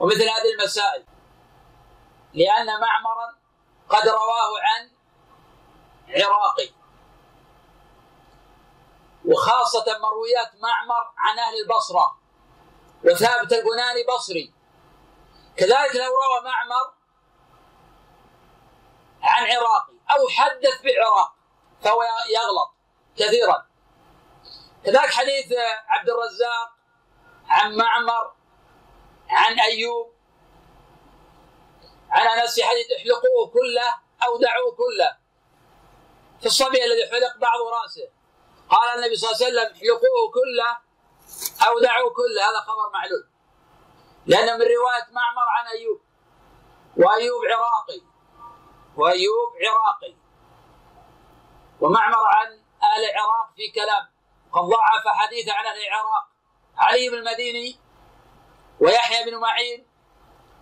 ومثل 0.00 0.22
هذه 0.22 0.52
المسائل. 0.60 1.04
لأن 2.34 2.66
معمرا 2.66 3.36
قد 3.88 4.08
رواه 4.08 4.60
عن 4.62 4.90
عراقي. 6.08 6.70
وخاصة 9.24 9.84
مرويات 9.98 10.54
معمر 10.62 11.12
عن 11.18 11.38
أهل 11.38 11.54
البصرة. 11.62 12.20
وثابت 13.04 13.52
البناني 13.52 14.04
بصري. 14.14 14.52
كذلك 15.56 15.96
لو 15.96 16.12
روى 16.14 16.44
معمر 16.44 16.92
عن 19.22 19.42
عراقي 19.42 19.94
أو 20.10 20.28
حدث 20.28 20.82
بالعراق 20.82 21.34
فهو 21.82 22.02
يغلط 22.30 22.74
كثيرا. 23.16 23.66
كذلك 24.84 25.10
حديث 25.10 25.52
عبد 25.88 26.08
الرزاق 26.10 26.72
عن 27.48 27.76
معمر 27.76 28.39
عن 29.30 29.60
أيوب 29.60 30.12
عن 32.10 32.26
أنس 32.26 32.54
في 32.54 32.64
حديث 32.64 32.86
احلقوه 32.92 33.46
كله 33.52 33.94
أو 34.26 34.36
دعوه 34.38 34.72
كله. 34.76 35.16
في 36.40 36.46
الصبي 36.46 36.84
الذي 36.84 37.10
حلق 37.10 37.36
بعض 37.36 37.60
رأسه. 37.60 38.08
قال 38.68 38.98
النبي 38.98 39.16
صلى 39.16 39.30
الله 39.30 39.46
عليه 39.46 39.46
وسلم 39.46 39.76
احلقوه 39.76 40.30
كله 40.34 40.78
أو 41.68 41.78
دعوه 41.78 42.10
كله 42.10 42.50
هذا 42.50 42.60
خبر 42.60 42.90
معلول. 42.92 43.28
لأنه 44.26 44.52
من 44.52 44.62
رواية 44.62 45.06
معمر 45.10 45.48
عن 45.56 45.66
أيوب. 45.66 46.00
وأيوب 46.96 47.42
عراقي. 47.44 48.02
وأيوب 48.96 49.48
عراقي. 49.62 50.16
ومعمر 51.80 52.24
عن 52.24 52.46
أهل 52.82 53.04
العراق 53.04 53.52
في 53.56 53.70
كلام. 53.70 54.10
قد 54.52 54.62
ضعف 54.62 55.16
حديث 55.16 55.48
عن 55.48 55.66
أهل 55.66 55.78
العراق. 55.86 56.28
علي 56.76 57.08
بن 57.08 57.14
المديني 57.14 57.80
ويحيى 58.80 59.30
بن 59.30 59.36
معين 59.38 59.86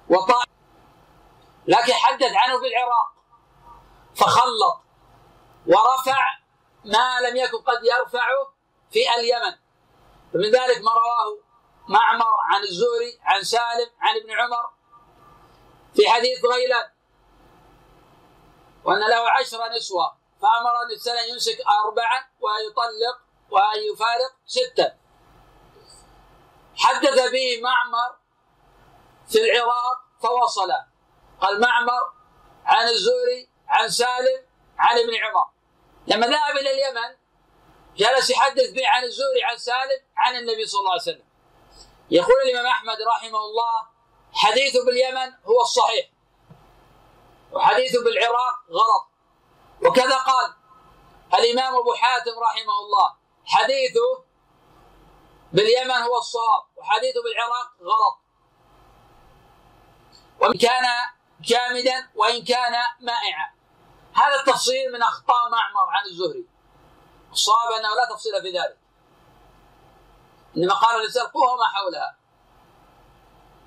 وطائف 0.09 0.48
لكن 1.66 1.92
حدث 1.92 2.33
عنه 2.37 2.61
في 2.61 2.66
العراق 2.66 3.12
فخلط 4.16 4.81
ورفع 5.66 6.38
ما 6.85 7.20
لم 7.20 7.37
يكن 7.37 7.59
قد 7.59 7.85
يرفعه 7.85 8.52
في 8.90 8.98
اليمن. 9.14 9.57
فمن 10.33 10.44
ذلك 10.44 10.85
ما 10.85 10.92
رواه 10.92 11.38
معمر 11.88 12.37
عن 12.40 12.62
الزهري 12.62 13.18
عن 13.22 13.42
سالم 13.42 13.90
عن 14.00 14.16
ابن 14.16 14.31
عمر 14.31 14.70
في 15.94 16.09
حديث 16.09 16.44
غيلان 16.44 16.90
وأن 18.85 19.00
له 19.00 19.31
عشر 19.31 19.68
نسوة 19.76 20.18
فأمر 20.42 20.92
السنة 20.94 21.20
يمسك 21.20 21.59
أربعا 21.85 22.24
ويطلق 22.40 23.18
وأن 23.50 23.78
يفارق 23.92 24.33
ستا 24.46 24.96
حدث 26.78 27.30
به 27.30 27.60
معمر 27.62 28.16
في 29.28 29.38
العراق 29.38 29.98
فوصل 30.22 30.72
قال 31.40 31.60
معمر 31.60 32.12
عن 32.64 32.88
الزهري 32.88 33.50
عن 33.68 33.88
سالم 33.88 34.46
عن 34.78 34.98
ابن 34.98 35.14
عمر. 35.14 35.46
لما 36.06 36.26
ذهب 36.26 36.56
إلى 36.56 36.70
اليمن 36.70 37.16
جلس 37.96 38.30
يحدث 38.30 38.70
به 38.70 38.88
عن 38.88 39.04
الزهري 39.04 39.44
عن 39.44 39.56
سالم 39.56 40.00
عن 40.16 40.36
النبي 40.36 40.66
صلى 40.66 40.78
الله 40.78 40.92
عليه 40.92 41.02
وسلم. 41.02 41.28
يقول 42.10 42.42
الإمام 42.42 42.66
أحمد 42.66 42.96
رحمه 43.02 43.38
الله 43.38 43.86
حديثه 44.32 44.84
باليمن 44.84 45.32
هو 45.44 45.60
الصحيح 45.60 46.10
وحديثه 47.52 48.04
بالعراق 48.04 48.54
غلط. 48.70 49.08
وكذا 49.86 50.16
قال 50.16 50.54
الإمام 51.34 51.74
أبو 51.74 51.94
حاتم 51.94 52.38
رحمه 52.38 52.78
الله 52.78 53.16
حديثه 53.44 54.27
باليمن 55.52 55.90
هو 55.90 56.18
الصواب 56.18 56.62
وحديثه 56.76 57.22
بالعراق 57.22 57.70
غلط. 57.80 58.18
وإن 60.40 60.58
كان 60.58 60.84
جامدا 61.40 62.11
وإن 62.14 62.44
كان 62.44 62.72
مائعا. 63.00 63.54
هذا 64.14 64.40
التفصيل 64.40 64.92
من 64.92 65.02
أخطاء 65.02 65.48
معمر 65.50 65.90
عن 65.90 66.06
الزهري. 66.06 66.46
الصواب 67.32 67.72
أنه 67.72 67.88
لا 67.94 68.14
تفصيل 68.14 68.42
في 68.42 68.50
ذلك. 68.58 68.78
إنما 70.56 70.74
قال 70.74 70.96
الإنسان 70.96 71.26
قوه 71.26 71.56
ما 71.56 71.64
حولها 71.64 72.18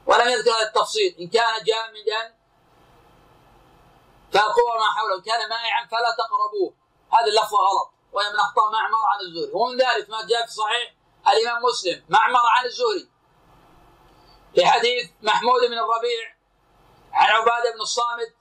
ولم 0.05 0.29
يذكر 0.29 0.51
هذا 0.51 0.67
التفصيل. 0.67 1.15
إن 1.19 1.27
كان 1.27 1.63
جامدا 1.63 2.35
فالقوة 4.33 4.77
ما 4.79 4.91
حوله. 4.97 5.15
إن 5.15 5.21
كان 5.21 5.49
مائعا 5.49 5.87
فلا 5.87 6.15
تقربوه. 6.17 6.73
هذه 7.13 7.29
اللفظة 7.29 7.57
غلط. 7.57 7.91
وهي 8.11 8.29
من 8.33 8.39
أخطاء 8.39 8.71
معمر 8.71 9.05
عن 9.13 9.19
الزهري. 9.19 9.51
ومن 9.53 9.77
ذلك 9.77 10.09
ما 10.09 10.27
جاء 10.27 10.45
في 10.45 10.51
صحيح 10.51 11.00
الإمام 11.27 11.63
مسلم 11.63 12.05
معمر 12.09 12.41
عن 12.57 12.65
الزهري. 12.65 13.09
في 14.55 14.65
حديث 14.65 15.09
محمود 15.21 15.61
بن 15.61 15.73
الربيع 15.79 16.35
عن 17.13 17.31
عبادة 17.31 17.71
بن 17.75 17.81
الصامت 17.81 18.35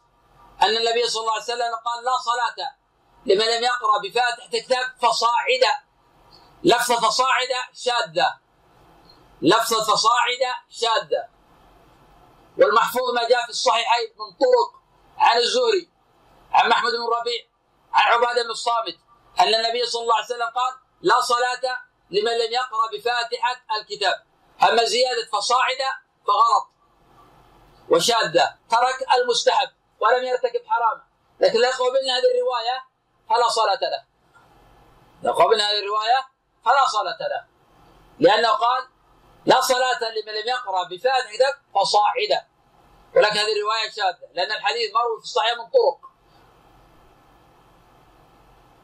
أن 0.63 0.77
النبي 0.77 1.09
صلى 1.09 1.21
الله 1.21 1.33
عليه 1.33 1.43
وسلم 1.43 1.75
قال 1.85 2.05
لا 2.05 2.17
صلاة 2.19 2.77
لمن 3.27 3.45
لم 3.45 3.63
يقرأ 3.63 3.99
بفاتحة 4.03 4.49
كتاب 4.53 4.87
فصاعدة 5.03 5.83
لفظة 6.65 7.09
فصاعدة 7.09 7.69
شاذة. 7.75 8.39
لفظة 9.43 9.85
فصاعدة 9.85 10.55
شاذة. 10.71 11.29
والمحفوظ 12.59 13.15
ما 13.15 13.29
جاء 13.29 13.45
في 13.45 13.51
الصحيحين 13.51 14.09
من 14.09 14.37
طرق 14.37 14.81
عن 15.19 15.39
الزهري 15.39 15.91
عن 16.53 16.69
محمد 16.69 16.93
بن 16.93 17.19
ربيع 17.21 17.43
عن 17.93 18.13
عبادة 18.13 18.43
بن 18.43 18.51
الصامت 18.51 18.99
أن 19.41 19.55
النبي 19.55 19.87
صلى 19.87 20.03
الله 20.03 20.15
عليه 20.15 20.25
وسلم 20.25 20.47
قال 20.47 20.75
لا 21.01 21.21
صلاة 21.21 21.81
لمن 22.11 22.33
لم 22.33 22.53
يقرأ 22.53 22.91
بفاتحة 22.93 23.65
الكتاب. 23.81 24.25
أما 24.63 24.85
زيادة 24.85 25.27
فصاعدة 25.33 25.99
فغلط 26.27 26.71
وشاذة. 27.91 28.59
ترك 28.71 29.13
المستحب 29.13 29.69
ولم 30.01 30.25
يرتكب 30.25 30.67
حراما 30.67 31.05
لكن 31.41 31.61
لا 31.61 31.71
قبلنا 31.71 32.17
هذه 32.17 32.31
الرواية 32.35 32.85
فلا 33.29 33.49
صلاة 33.49 33.81
له. 33.81 34.05
لو 35.23 35.33
قبلنا 35.33 35.71
هذه 35.71 35.79
الرواية 35.79 36.29
فلا 36.65 36.87
صلاة 36.87 37.29
له. 37.29 37.47
لأنه 38.19 38.49
قال 38.49 38.89
لا 39.47 39.61
صلاة 39.61 40.01
لمن 40.01 40.33
لم 40.41 40.49
يقرأ 40.49 40.85
بفاتحة 40.89 41.63
فصاعدة. 41.75 42.47
ولكن 43.17 43.39
هذه 43.39 43.53
الرواية 43.57 43.91
شاذة. 43.91 44.33
لأن 44.33 44.53
الحديث 44.53 44.95
مروي 44.95 45.19
في 45.19 45.25
الصحيح 45.25 45.53
من 45.53 45.65
طرق. 45.65 46.10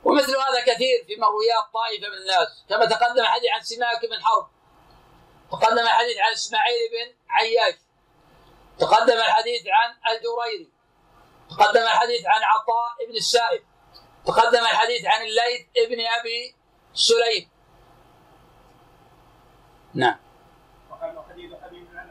ومثل 0.06 0.36
هذا 0.36 0.60
كثير 0.60 1.04
في 1.06 1.16
مرويات 1.16 1.64
طائفة 1.74 2.08
من 2.08 2.18
الناس 2.22 2.64
كما 2.68 2.84
تقدم 2.86 3.24
حديث 3.24 3.50
عن 3.50 3.60
سماك 3.62 4.06
بن 4.06 4.24
حرب 4.24 4.48
تقدم 5.52 5.78
الحديث 5.78 6.18
عن 6.18 6.32
اسماعيل 6.32 6.90
بن 6.92 7.14
عياش 7.28 7.74
تقدم 8.78 9.16
الحديث 9.16 9.62
عن 9.66 10.16
الجريري 10.16 10.70
تقدم 11.50 11.82
الحديث 11.82 12.26
عن 12.26 12.40
عطاء 12.42 13.08
بن 13.08 13.16
السائب 13.16 13.62
تقدم 14.26 14.60
الحديث 14.60 15.04
عن 15.04 15.22
الليث 15.22 15.88
بن 15.88 16.00
ابي 16.20 16.54
سليم 16.94 17.48
نعم 19.94 20.18
وكان 20.90 21.22
حديث 21.30 21.50
حديث 21.64 21.88
عن 21.94 22.10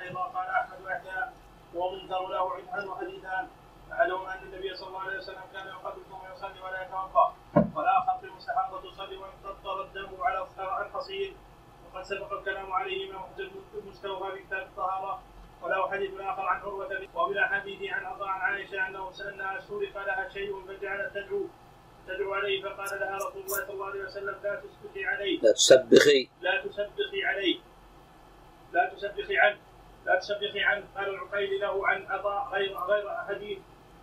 أيضا 0.00 0.22
قال 0.22 0.48
احمد 0.48 0.80
وحده 0.86 1.32
ومنكر 1.74 2.26
له 2.26 2.52
عنه 2.72 2.96
حديثان 2.96 3.48
احدهما 4.00 4.34
أن 4.34 4.42
النبي 4.42 4.74
صلى 4.74 4.88
الله 4.88 5.00
عليه 5.00 5.18
وسلم 5.18 5.42
كان 5.52 5.66
يقبل 5.66 6.02
ثم 6.10 6.32
يصلي 6.32 6.60
ولا 6.60 6.82
يتوضأ. 6.82 7.36
والآخر 7.76 8.18
في 8.20 8.26
المستحاضه 8.26 8.90
تصلي 8.90 9.16
وإن 9.16 9.30
قطر 9.44 9.82
الدم 9.82 10.22
على 10.22 10.46
الحصير 10.86 11.34
وقد 11.84 12.02
سبق 12.02 12.32
الكلام 12.32 12.72
عليه 12.72 13.12
ما 13.12 13.28
المستوفى 13.74 14.32
في 14.32 14.42
كتاب 14.42 14.62
الطهارة. 14.62 15.22
وله 15.62 15.90
حديث 15.90 16.20
آخر 16.20 16.42
عن 16.42 16.60
عروة 16.60 17.08
وبالاحاديث 17.14 17.92
عن 17.92 18.04
عطاء 18.04 18.28
عن 18.28 18.40
عائشة 18.40 18.86
أنه 18.86 19.12
سالها 19.12 19.60
سورق 19.60 19.96
لها 20.06 20.28
شيء 20.28 20.66
فجعلت 20.66 21.14
تدعو. 21.14 21.46
تدعو 22.06 22.34
عليه 22.34 22.62
فقال 22.62 23.00
لها 23.00 23.16
رسول 23.16 23.42
الله 23.42 23.66
صلى 23.66 23.72
الله 23.72 23.86
عليه 23.86 24.04
وسلم 24.04 24.36
لا 24.42 24.60
تسبخي 24.60 25.04
عليه. 25.04 25.40
لا 25.40 25.52
تسبخي 25.52 26.28
لا 26.40 26.62
تسبخي 26.64 27.24
عليه. 27.24 27.60
لا 28.72 28.94
تسبخي 28.94 29.38
عنه. 29.38 29.58
لا 30.06 30.18
تسبخي 30.18 30.60
عنه. 30.60 30.84
قال 30.96 31.08
العقيل 31.08 31.60
له 31.60 31.88
عن 31.88 32.06
عطاء 32.06 32.48
غير 32.52 32.78
غير 32.78 33.16
حديث 33.28 33.58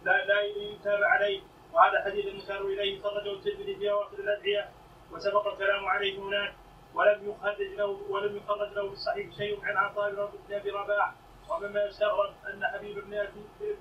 لا 0.07 0.25
لا 0.25 0.41
يتابع 0.41 1.07
عليه. 1.07 1.41
وهذا 1.73 2.03
حديث 2.05 2.25
المشار 2.25 2.61
اليه 2.61 3.01
خرجه 3.01 3.31
الترمذي 3.31 3.75
في 3.75 3.91
أواخر 3.91 4.19
الأدعية. 4.19 4.69
وسبق 5.11 5.47
الكلام 5.47 5.85
عليه 5.85 6.19
هناك. 6.19 6.53
ولم 6.93 7.29
يخرج 7.29 7.61
له 7.61 7.85
ولم 7.85 8.37
يخرج 8.37 8.71
له 8.73 8.87
في 8.87 8.93
الصحيح 8.93 9.35
شيء 9.37 9.65
عن 9.65 9.77
عطاء 9.77 10.11
بن 10.11 10.55
ابي 10.55 10.71
رباح. 10.71 11.13
ومما 11.49 11.83
يستغرب 11.83 12.33
أن 12.53 12.65
حبيب 12.65 12.95
بن 12.99 13.13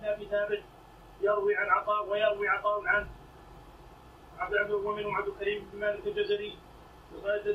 ابي 0.04 0.26
ثابت 0.26 0.62
يروي 1.20 1.56
عن 1.56 1.68
عطاء 1.70 2.08
ويروي 2.08 2.48
عطاء 2.48 2.86
عنه. 2.86 3.08
عبد 4.38 4.52
العبد 4.52 4.70
ومنهم 4.70 5.16
عبد 5.16 5.28
الكريم 5.28 5.70
بن 5.72 5.78
مالك 5.78 6.06
الجزري. 6.06 6.58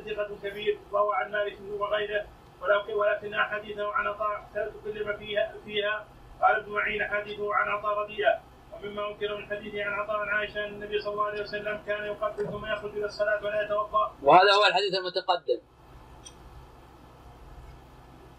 ثقة 0.06 0.38
كبير. 0.44 0.80
وهو 0.92 1.12
عن 1.12 1.32
مالك 1.32 1.58
وغيره. 1.80 2.26
ولكن 2.62 2.94
ولكن 2.94 3.34
أحاديثه 3.34 3.94
عن 3.94 4.08
عطاء 4.08 4.46
تكلم 4.54 5.18
فيها 5.18 5.54
فيها. 5.66 6.08
قال 6.42 6.56
ابن 6.56 6.72
معين 6.72 7.02
أحاديثه 7.02 7.56
عن 7.56 7.68
عطاء 7.68 7.98
رديئه 7.98 8.51
ومما 8.84 9.08
أنكر 9.08 9.38
من 9.38 9.50
حديثه 9.50 9.84
عن 9.84 9.94
عطاء 9.94 10.16
عن 10.18 10.30
عائشة 10.30 10.66
أن 10.66 10.74
النبي 10.74 11.02
صلى 11.02 11.14
الله 11.14 11.26
عليه 11.26 11.42
وسلم 11.42 11.84
كان 11.86 12.06
يقبل 12.06 12.52
ثم 12.52 12.66
يخرج 12.66 12.92
إلى 12.98 13.06
الصلاة 13.06 13.44
ولا 13.44 13.66
يتوضأ. 13.66 14.16
وهذا 14.24 14.54
هو 14.54 14.66
الحديث 14.66 14.94
المتقدم. 14.94 15.62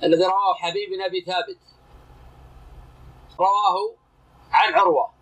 الذي 0.03 0.25
رواه 0.25 0.55
حبيب 0.55 0.91
بن 0.91 1.03
أبي 1.03 1.21
ثابت. 1.21 1.59
رواه 3.41 3.95
عن 4.51 4.75
عروة. 4.75 5.13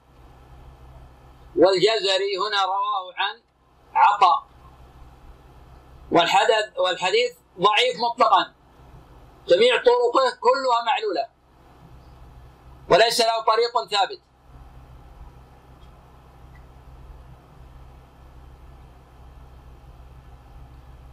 والجزري 1.57 2.37
هنا 2.39 2.65
رواه 2.65 3.15
عن 3.17 3.43
عطاء. 3.95 4.47
والحدث 6.13 6.79
والحديث 6.79 7.37
ضعيف 7.59 7.97
مطلقا. 8.01 8.55
جميع 9.49 9.77
طرقه 9.77 10.39
كلها 10.41 10.85
معلولة. 10.87 11.29
وليس 12.91 13.21
له 13.21 13.45
طريق 13.45 13.89
ثابت. 13.91 14.30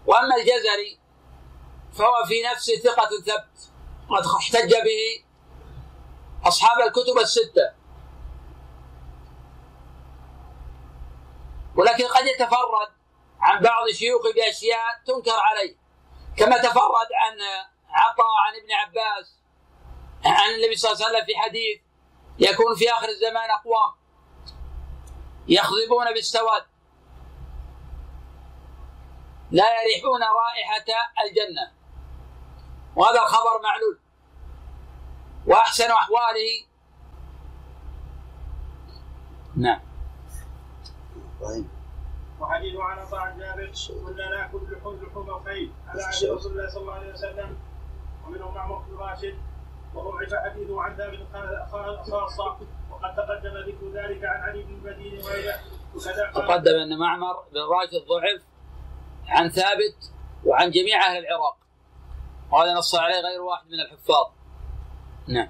وأما 0.08 0.36
الجزري 0.36 1.00
فهو 1.94 2.26
في 2.28 2.42
نفسه 2.52 2.76
ثقة 2.76 3.10
ثبت 3.10 3.72
قد 4.10 4.26
احتج 4.40 4.72
به 4.72 5.24
أصحاب 6.48 6.80
الكتب 6.88 7.18
الستة. 7.18 7.74
ولكن 11.76 12.08
قد 12.08 12.26
يتفرد 12.26 12.90
عن 13.40 13.64
بعض 13.64 13.90
شيوخه 13.90 14.34
بأشياء 14.34 15.02
تنكر 15.06 15.40
عليه 15.40 15.76
كما 16.38 16.58
تفرد 16.58 17.10
عن 17.22 17.38
عطاء 17.90 18.36
عن 18.48 18.56
ابن 18.62 18.72
عباس 18.72 19.36
عن 20.26 20.56
النبي 20.56 20.76
صلى 20.76 20.92
الله 20.92 21.06
عليه 21.06 21.16
وسلم 21.16 21.26
في 21.26 21.38
حديث 21.38 21.80
يكون 22.40 22.76
في 22.76 22.92
آخر 22.92 23.10
الزمان 23.10 23.50
أقوام 23.50 23.94
يخضبون 25.48 26.14
بالسواد. 26.14 26.66
لا 29.52 29.66
يريحون 29.82 30.22
رائحة 30.22 30.86
الجنة. 31.26 31.72
وهذا 32.96 33.22
الخبر 33.22 33.62
معلول. 33.64 34.00
وأحسن 35.46 35.92
أحواله. 35.92 36.66
نعم. 39.56 39.80
طيب. 41.42 41.68
وحديث 42.40 42.76
عن 42.76 43.00
عطاء 43.00 43.36
جابر 43.40 43.72
كنا 44.06 44.30
ناكل 44.30 44.60
لحوم 44.72 45.04
لحوم 45.04 45.30
الخيل 45.30 45.72
على 45.88 46.04
عهد 46.04 46.24
رسول 46.26 46.52
الله 46.52 46.70
صلى 46.70 46.82
الله 46.82 46.94
عليه 46.94 47.14
وسلم. 47.14 47.58
ومنهم 48.28 48.54
معمر 48.56 48.78
بن 48.78 48.98
راشد. 48.98 49.38
وضعف 49.96 50.34
حديثه 50.34 50.82
عن 50.82 50.98
ثابت 50.98 51.20
خاصة. 52.12 52.58
وقد 52.92 53.16
تقدم 53.16 53.58
ذكر 53.58 53.90
ذلك 53.94 54.26
عن 54.26 54.42
علي 54.42 54.64
بن 54.64 54.74
المديني 54.74 55.24
وغيره 55.24 55.60
وكذا 55.96 56.32
تقدم 56.32 56.76
أن 56.76 57.00
معمر 57.00 57.44
بن 57.52 57.60
راشد 57.60 58.06
ضعف. 58.08 58.57
عن 59.28 59.50
ثابت 59.50 60.12
وعن 60.46 60.72
جميع 60.72 61.06
أهل 61.06 61.18
العراق. 61.18 61.58
وهذا 62.52 62.74
نص 62.74 62.96
عليه 62.96 63.16
غير 63.16 63.42
واحد 63.42 63.66
من 63.66 63.80
الحفاظ. 63.80 64.28
نعم. 65.28 65.50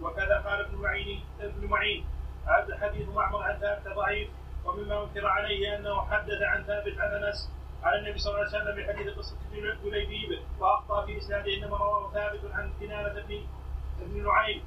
وكذا 0.00 0.38
قال 0.46 0.60
ابن 0.60 0.76
معين 0.76 1.24
ابن 1.40 1.66
معين 1.66 2.06
هذا 2.46 2.78
حديث 2.80 3.08
معمر 3.08 3.42
عن 3.42 3.58
ثابت 3.60 3.88
ضعيف 3.96 4.28
ومما 4.64 5.02
أنكر 5.02 5.26
عليه 5.26 5.76
أنه 5.76 6.02
حدث 6.02 6.42
عن 6.42 6.64
ثابت 6.64 6.98
عن 6.98 7.24
أنس 7.24 7.50
عن 7.82 7.98
النبي 7.98 8.18
صلى 8.18 8.34
الله 8.34 8.46
عليه 8.46 8.58
وسلم 8.58 8.76
بحديث 8.76 9.18
قصة 9.18 9.36
جليبيب 9.84 10.38
وأخطأ 10.58 11.06
في 11.06 11.18
إسناده 11.18 11.54
إنما 11.54 11.76
رواه 11.76 12.12
ثابت 12.12 12.40
عن 12.52 12.72
كنانة 12.80 13.22
بن 13.22 13.46
ابن 14.00 14.24
نعيم 14.24 14.62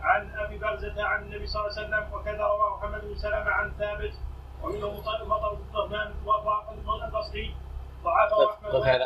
عن 0.00 0.30
أبي 0.34 0.58
برزة 0.58 1.02
عن 1.02 1.22
النبي 1.22 1.46
صلى 1.46 1.62
الله 1.62 1.78
عليه 1.78 1.88
وسلم 1.88 2.14
وكذا 2.14 2.42
رواه 2.42 2.76
محمد 2.76 3.00
بن 3.00 3.18
سلمة 3.18 3.50
عن 3.50 3.72
ثابت 3.78 4.12
مطر 6.86 7.04
البصري 7.04 7.54
ضعفه 8.04 8.50
احمد 8.50 8.70
قف 8.70 8.86
على 8.86 9.04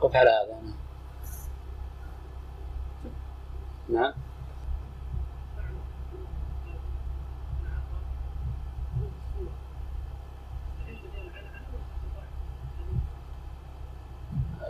قف 0.00 0.16
على 0.16 0.30
هذا. 0.30 0.62
نعم. 3.88 4.14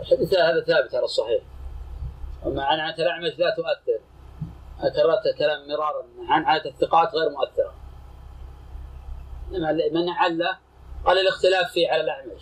الحديث 0.01 0.33
هذا 0.33 0.63
ثابت 0.63 0.95
على 0.95 1.03
الصحيح. 1.03 1.43
أما 2.45 2.63
عن 2.63 2.79
عن 2.79 2.93
الأعمش 2.93 3.39
لا 3.39 3.55
تؤثر. 3.55 3.99
كررت 4.81 5.25
الكلام 5.25 5.67
مرارا 5.67 6.05
عن 6.29 6.45
عادة 6.45 6.69
الثقات 6.69 7.15
غير 7.15 7.29
مؤثرة 7.29 7.64
إنما 7.64 7.64
من 9.91 10.09
عل 10.09 10.57
قال 11.05 11.19
الاختلاف 11.19 11.71
فيه 11.71 11.91
على 11.91 12.01
الأعمش. 12.01 12.41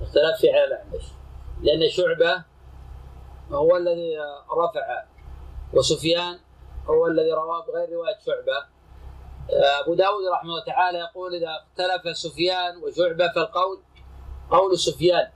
الاختلاف 0.00 0.40
فيه 0.40 0.52
على 0.52 0.64
الأعمش. 0.64 1.04
لأن 1.62 1.88
شعبة 1.90 2.44
هو 3.50 3.76
الذي 3.76 4.18
رفع 4.52 5.04
وسفيان 5.72 6.38
هو 6.86 7.06
الذي 7.06 7.32
رواه 7.32 7.66
بغير 7.66 7.92
رواية 7.92 8.18
شعبة. 8.26 8.58
آه، 9.50 9.84
أبو 9.84 9.94
داود 9.94 10.24
رحمه 10.32 10.50
الله 10.50 10.64
تعالى 10.64 10.98
يقول 10.98 11.34
إذا 11.34 11.48
اختلف 11.48 12.16
سفيان 12.16 12.76
وشعبة 12.76 13.32
فالقول 13.34 13.82
قول 14.50 14.78
سفيان. 14.78 15.30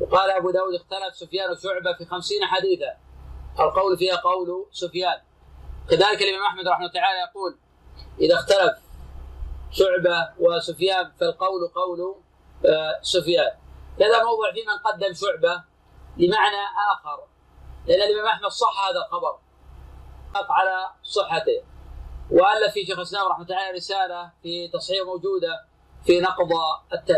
وقال 0.00 0.30
أبو 0.30 0.50
داود 0.50 0.74
اختلف 0.74 1.16
سفيان 1.16 1.50
وشعبة 1.50 1.92
في 1.98 2.04
خمسين 2.04 2.44
حديثا. 2.44 2.96
القول 3.60 3.98
فيها 3.98 4.16
قول 4.16 4.66
سفيان. 4.72 5.20
كذلك 5.90 6.22
الإمام 6.22 6.42
أحمد 6.42 6.68
رحمه 6.68 6.86
الله 6.86 6.92
تعالى 6.92 7.18
يقول 7.18 7.58
إذا 8.20 8.34
اختلف 8.34 8.85
شعبة 9.70 10.28
وسفيان 10.38 11.12
فالقول 11.20 11.68
قول 11.74 12.14
آه، 12.66 12.98
سفيان. 13.02 13.52
هذا 14.00 14.24
موضع 14.24 14.52
في 14.52 14.60
من 14.66 14.78
قدم 14.84 15.14
شعبة 15.14 15.62
لمعنى 16.16 16.62
آخر 16.92 17.24
لأن 17.86 18.02
الإمام 18.02 18.26
أحمد 18.26 18.50
صح 18.50 18.88
هذا 18.88 18.98
الخبر. 19.06 19.38
على 20.34 20.90
صحته. 21.02 21.62
وألف 22.30 22.72
في 22.72 22.86
شيخ 22.86 22.98
الإسلام 22.98 23.28
رحمة 23.28 23.44
الله 23.44 23.72
رسالة 23.72 24.30
في 24.42 24.68
تصحيح 24.68 25.02
موجودة 25.06 25.66
في 26.04 26.20
نقض 26.20 26.52
التأثير 26.92 27.14